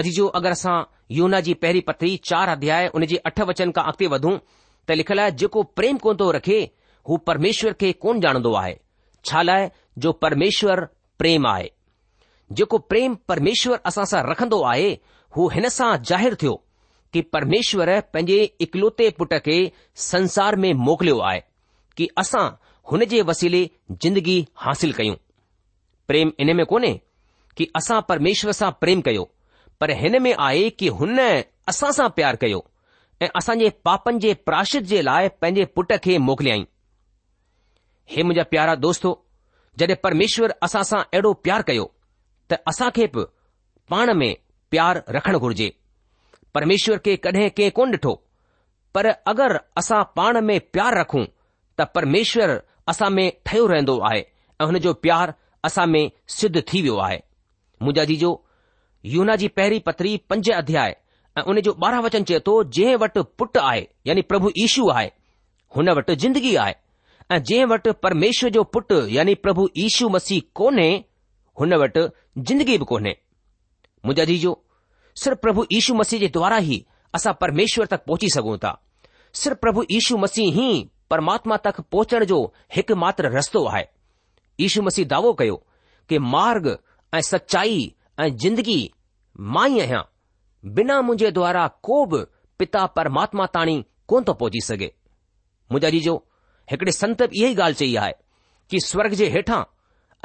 अजी 0.00 0.10
जो 0.18 0.26
अगरि 0.38 0.52
असां 0.58 0.76
युना 1.16 1.40
जी 1.48 1.54
पहिरीं 1.64 1.80
पत्री 1.86 2.16
चार 2.30 2.48
अध्याय 2.48 2.88
उन 2.94 3.04
जे 3.12 3.16
अठ 3.30 3.40
वचन 3.48 3.70
खां 3.76 3.84
अॻिते 3.90 4.06
वधू 4.14 4.36
त 4.88 4.92
लिखियलु 5.00 5.20
आहे 5.22 5.30
जेको 5.42 5.62
प्रेम 5.80 5.96
कोन्ह 6.06 6.18
थो 6.24 6.30
रखे 6.38 6.60
हू 7.08 7.16
परमेश्वर 7.30 7.72
खे 7.80 7.92
कोन 8.06 8.20
ॼाणंदो 8.24 8.52
आहे 8.62 8.74
छा 9.30 9.42
लाइ 9.42 9.68
जो 10.04 10.12
परमेश्वरु 10.22 10.84
प्रेमु 11.18 11.48
आहे 11.48 11.70
जेको 12.58 12.78
प्रेम 12.90 13.14
परमेश्वर 13.28 13.78
असां 13.90 14.04
सां 14.10 14.22
रखंदो 14.30 14.60
आहे 14.72 14.90
हू 15.36 15.48
हिन 15.54 15.68
सां 15.76 15.90
ज़ाहिरु 16.10 16.36
थियो 16.42 16.54
कि 17.12 17.20
परमेश्वर 17.36 17.90
पंहिंजे 18.14 18.38
इकलौते 18.66 19.08
पुट 19.18 19.34
खे 19.46 19.56
संसार 20.10 20.56
में 20.64 20.72
मोकिलियो 20.88 21.18
आहे 21.30 21.40
कि 21.96 22.08
असां 22.22 22.44
हुन 22.90 23.04
जे 23.14 23.22
वसीले 23.30 23.62
जिंदगी 24.02 24.38
हासिल 24.66 24.92
कयूं 25.00 25.14
प्रेम 26.08 26.32
इन 26.44 26.56
में 26.56 26.64
कोन्हे 26.72 26.92
कि 27.56 27.68
असां 27.76 28.00
परमेश्वर 28.08 28.52
सां 28.60 28.70
प्रेम 28.80 29.00
कयो 29.08 29.28
पर 29.80 29.90
हिन 30.04 30.20
में 30.22 30.32
आहे 30.38 30.68
कि 30.80 30.88
हुन 31.00 31.18
असां 31.72 31.92
सां 31.98 32.08
प्यार 32.18 32.36
कयो 32.44 32.64
ऐं 33.22 33.28
असांजे 33.40 33.70
पापनि 33.84 34.18
जे 34.26 34.34
प्राशिद 34.48 34.84
जे 34.94 35.02
लाइ 35.02 35.28
पंहिंजे 35.42 35.64
पुट 35.76 35.92
खे 36.06 36.18
मोकिलियईं 36.28 36.64
हे 38.10 38.22
मुंहिंजा 38.22 38.42
प्यारा 38.54 38.74
दोस्त 38.86 39.06
जॾहिं 39.78 39.96
परमेश्वर 40.02 40.52
असां 40.66 40.82
सां 40.90 41.00
अहिड़ो 41.12 41.32
प्यारु 41.46 41.62
कयो 41.70 41.84
त 42.52 42.58
असां 42.70 42.88
खे 42.98 43.06
बि 43.16 43.24
पाण 43.92 44.12
में 44.20 44.30
प्यारु 44.74 45.00
रखणु 45.16 45.38
घुर्जे 45.46 45.66
परमेश्वर 46.58 46.98
खे 47.06 47.14
कॾहिं 47.24 47.48
कंहिं 47.56 47.70
कोन 47.78 47.90
ॾिठो 47.96 48.12
पर 48.94 49.06
अगरि 49.32 49.58
असां 49.80 50.00
पाण 50.18 50.40
में 50.48 50.58
प्यारु 50.76 51.00
रखूं 51.00 51.24
त 51.78 51.86
परमेश्वर 51.96 52.54
असां 52.92 53.10
में 53.16 53.26
ठहियो 53.46 53.66
रहंदो 53.72 53.98
आहे 54.10 54.20
ऐं 54.60 54.66
हुन 54.70 54.78
जो 54.86 54.92
प्यारु 55.06 55.32
असां 55.68 55.86
में 55.94 56.04
सिद्ध 56.38 56.56
थी 56.70 56.82
वियो 56.82 56.96
आहे 57.08 57.20
मुंहिंजा 57.82 58.04
जीजो 58.12 58.30
यूना 59.14 59.36
जी 59.42 59.48
पहिरीं 59.58 59.80
पतरी 59.88 60.16
पंज 60.30 60.50
अध्याय 60.62 60.96
ऐं 61.38 61.42
उन 61.52 61.60
जो 61.66 61.72
ॿारहं 61.84 62.02
वचन 62.08 62.24
चए 62.32 62.38
थो 62.48 62.54
जंहिं 62.76 62.96
वटि 63.04 63.22
पुटु 63.38 63.60
आहे 63.70 63.86
यानी 64.06 64.22
प्रभु 64.30 64.50
ईशू 64.64 64.88
आहे 64.96 65.08
हुन 65.76 65.88
वटि 65.98 66.16
जिंदगी 66.24 66.54
आहे 66.64 66.74
ऐं 67.32 67.42
जंहिं 67.42 67.64
वटि 67.70 67.92
परमेश्वर 68.02 68.50
जो 68.56 68.62
पुटु 68.74 68.96
यानी 69.10 69.34
प्रभु 69.44 69.68
ईशू 69.84 70.08
मसीह 70.08 70.42
कोन्हे 70.56 70.88
हुन 71.60 71.74
वटि 71.82 72.02
जिंदगी 72.48 72.76
बि 72.78 72.84
कोन्हे 72.90 73.12
मुंहिंजा 74.06 74.24
जीजो 74.30 74.52
सिर्फ 75.22 75.38
प्रभु 75.46 75.64
यीशु 75.72 75.94
मसीह 75.94 76.20
जे 76.20 76.28
द्वारा 76.36 76.58
ई 76.62 76.84
असां 77.14 77.32
परमेश्वर 77.40 77.86
तक 77.92 78.04
पहुची 78.06 78.28
सघूं 78.34 78.56
था 78.64 78.70
सिर्फ़ु 79.40 79.58
प्रभु 79.60 79.84
यीशू 79.90 80.16
मसीह 80.26 80.60
ई 80.66 80.88
परमात्मा 81.10 81.56
तक 81.66 81.80
पहुचण 81.92 82.24
जो 82.32 82.38
हिकु 82.76 82.94
रस्तो 83.36 83.64
आहे 83.72 83.84
इशू 84.66 84.82
मसीह 84.82 85.04
दावो 85.14 85.32
कयो 85.40 85.56
कि 86.08 86.18
मार्ग 86.36 86.66
ऐं 87.14 87.20
सचाई 87.30 87.80
ऐं 88.20 88.28
जिंदगी 88.44 88.78
मां 89.56 89.68
ई 89.76 89.80
आहियां 89.80 90.02
बिना 90.78 91.00
मुंहिंजे 91.08 91.30
द्वारा 91.40 91.66
को 91.90 92.04
बि 92.14 92.22
पिता 92.58 92.86
परमात्मा 93.00 93.46
ताणी 93.58 93.76
कोन 94.12 94.24
थो 94.28 94.34
पहुची 94.44 94.60
सघे 94.70 94.90
मुंहिंजा 95.74 95.90
जीजो 95.98 96.16
हिकड़े 96.70 96.92
संत 96.92 97.22
बि 97.22 97.38
इहा 97.44 97.48
ई 97.48 97.54
ॻाल्हि 97.54 97.74
चई 97.78 97.94
आहे 97.96 98.12
कि 98.70 98.80
स्वर्ग 98.80 99.12
जे 99.18 99.26
हेठां 99.30 99.62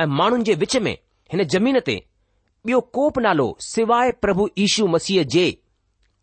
ऐं 0.01 0.05
माण्हुनि 0.19 0.43
जे 0.43 0.53
विच 0.63 0.75
में 0.87 0.95
हिन 1.33 1.43
जमीन 1.55 1.79
ते 1.85 1.95
ॿियो 2.67 2.79
को 2.95 3.09
बि 3.17 3.21
नालो 3.23 3.45
सवाइ 3.65 4.11
प्रभु 4.23 4.47
ईशू 4.65 4.87
मसीह 4.95 5.23
जे 5.35 5.45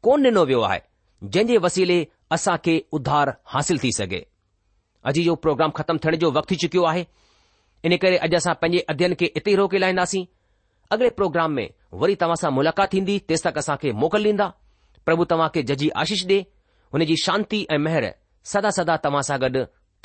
कोन 0.03 0.27
ॾिनो 0.27 0.45
वियो 0.51 0.61
आहे 0.71 0.81
जंहिं 1.25 1.47
जे 1.49 1.59
वसीले 1.67 1.99
असां 2.37 2.57
खे 2.65 2.77
उधार 2.99 3.35
हासिल 3.55 3.79
थी 3.85 3.93
सघे 3.99 4.21
अॼु 5.07 5.23
इहो 5.23 5.35
प्रोग्राम 5.45 5.71
ख़तमु 5.79 5.99
थियण 6.05 6.17
जो 6.25 6.31
वक़्तु 6.37 6.55
थी 6.55 6.59
चुकियो 6.67 6.85
आहे 6.91 7.07
इन 7.87 7.97
करे 8.03 8.17
अॼु 8.27 8.37
असां 8.41 8.55
पंहिंजे 8.63 8.85
अध्यन 8.93 9.15
खे 9.21 9.31
इते 9.39 9.51
ई 9.51 9.55
रोके 9.63 9.79
लाहींदासीं 9.83 10.25
अॻिले 10.93 11.11
प्रोग्राम 11.21 11.53
में 11.59 11.67
वरी 12.03 12.15
तव्हां 12.23 12.37
सां 12.43 12.51
मुलाक़ात 12.59 12.93
थींदी 12.93 13.19
तेसि 13.31 13.49
तक 13.49 13.59
असांखे 13.65 13.93
मोकल 14.05 14.27
ॾींदा 14.33 14.51
प्रभु 15.09 15.25
तव्हां 15.35 15.49
खे 15.55 15.63
जजी 15.73 15.89
आशीष 16.05 16.27
ॾे 16.33 16.39
हुन 16.95 17.05
जी 17.13 17.17
शांती 17.25 17.67
ऐं 17.71 17.79
मेहर 17.89 18.11
सदा 18.55 18.71
सदा 18.81 18.97
तव्हां 19.09 19.23
सां 19.31 19.41
गॾु 19.47 19.65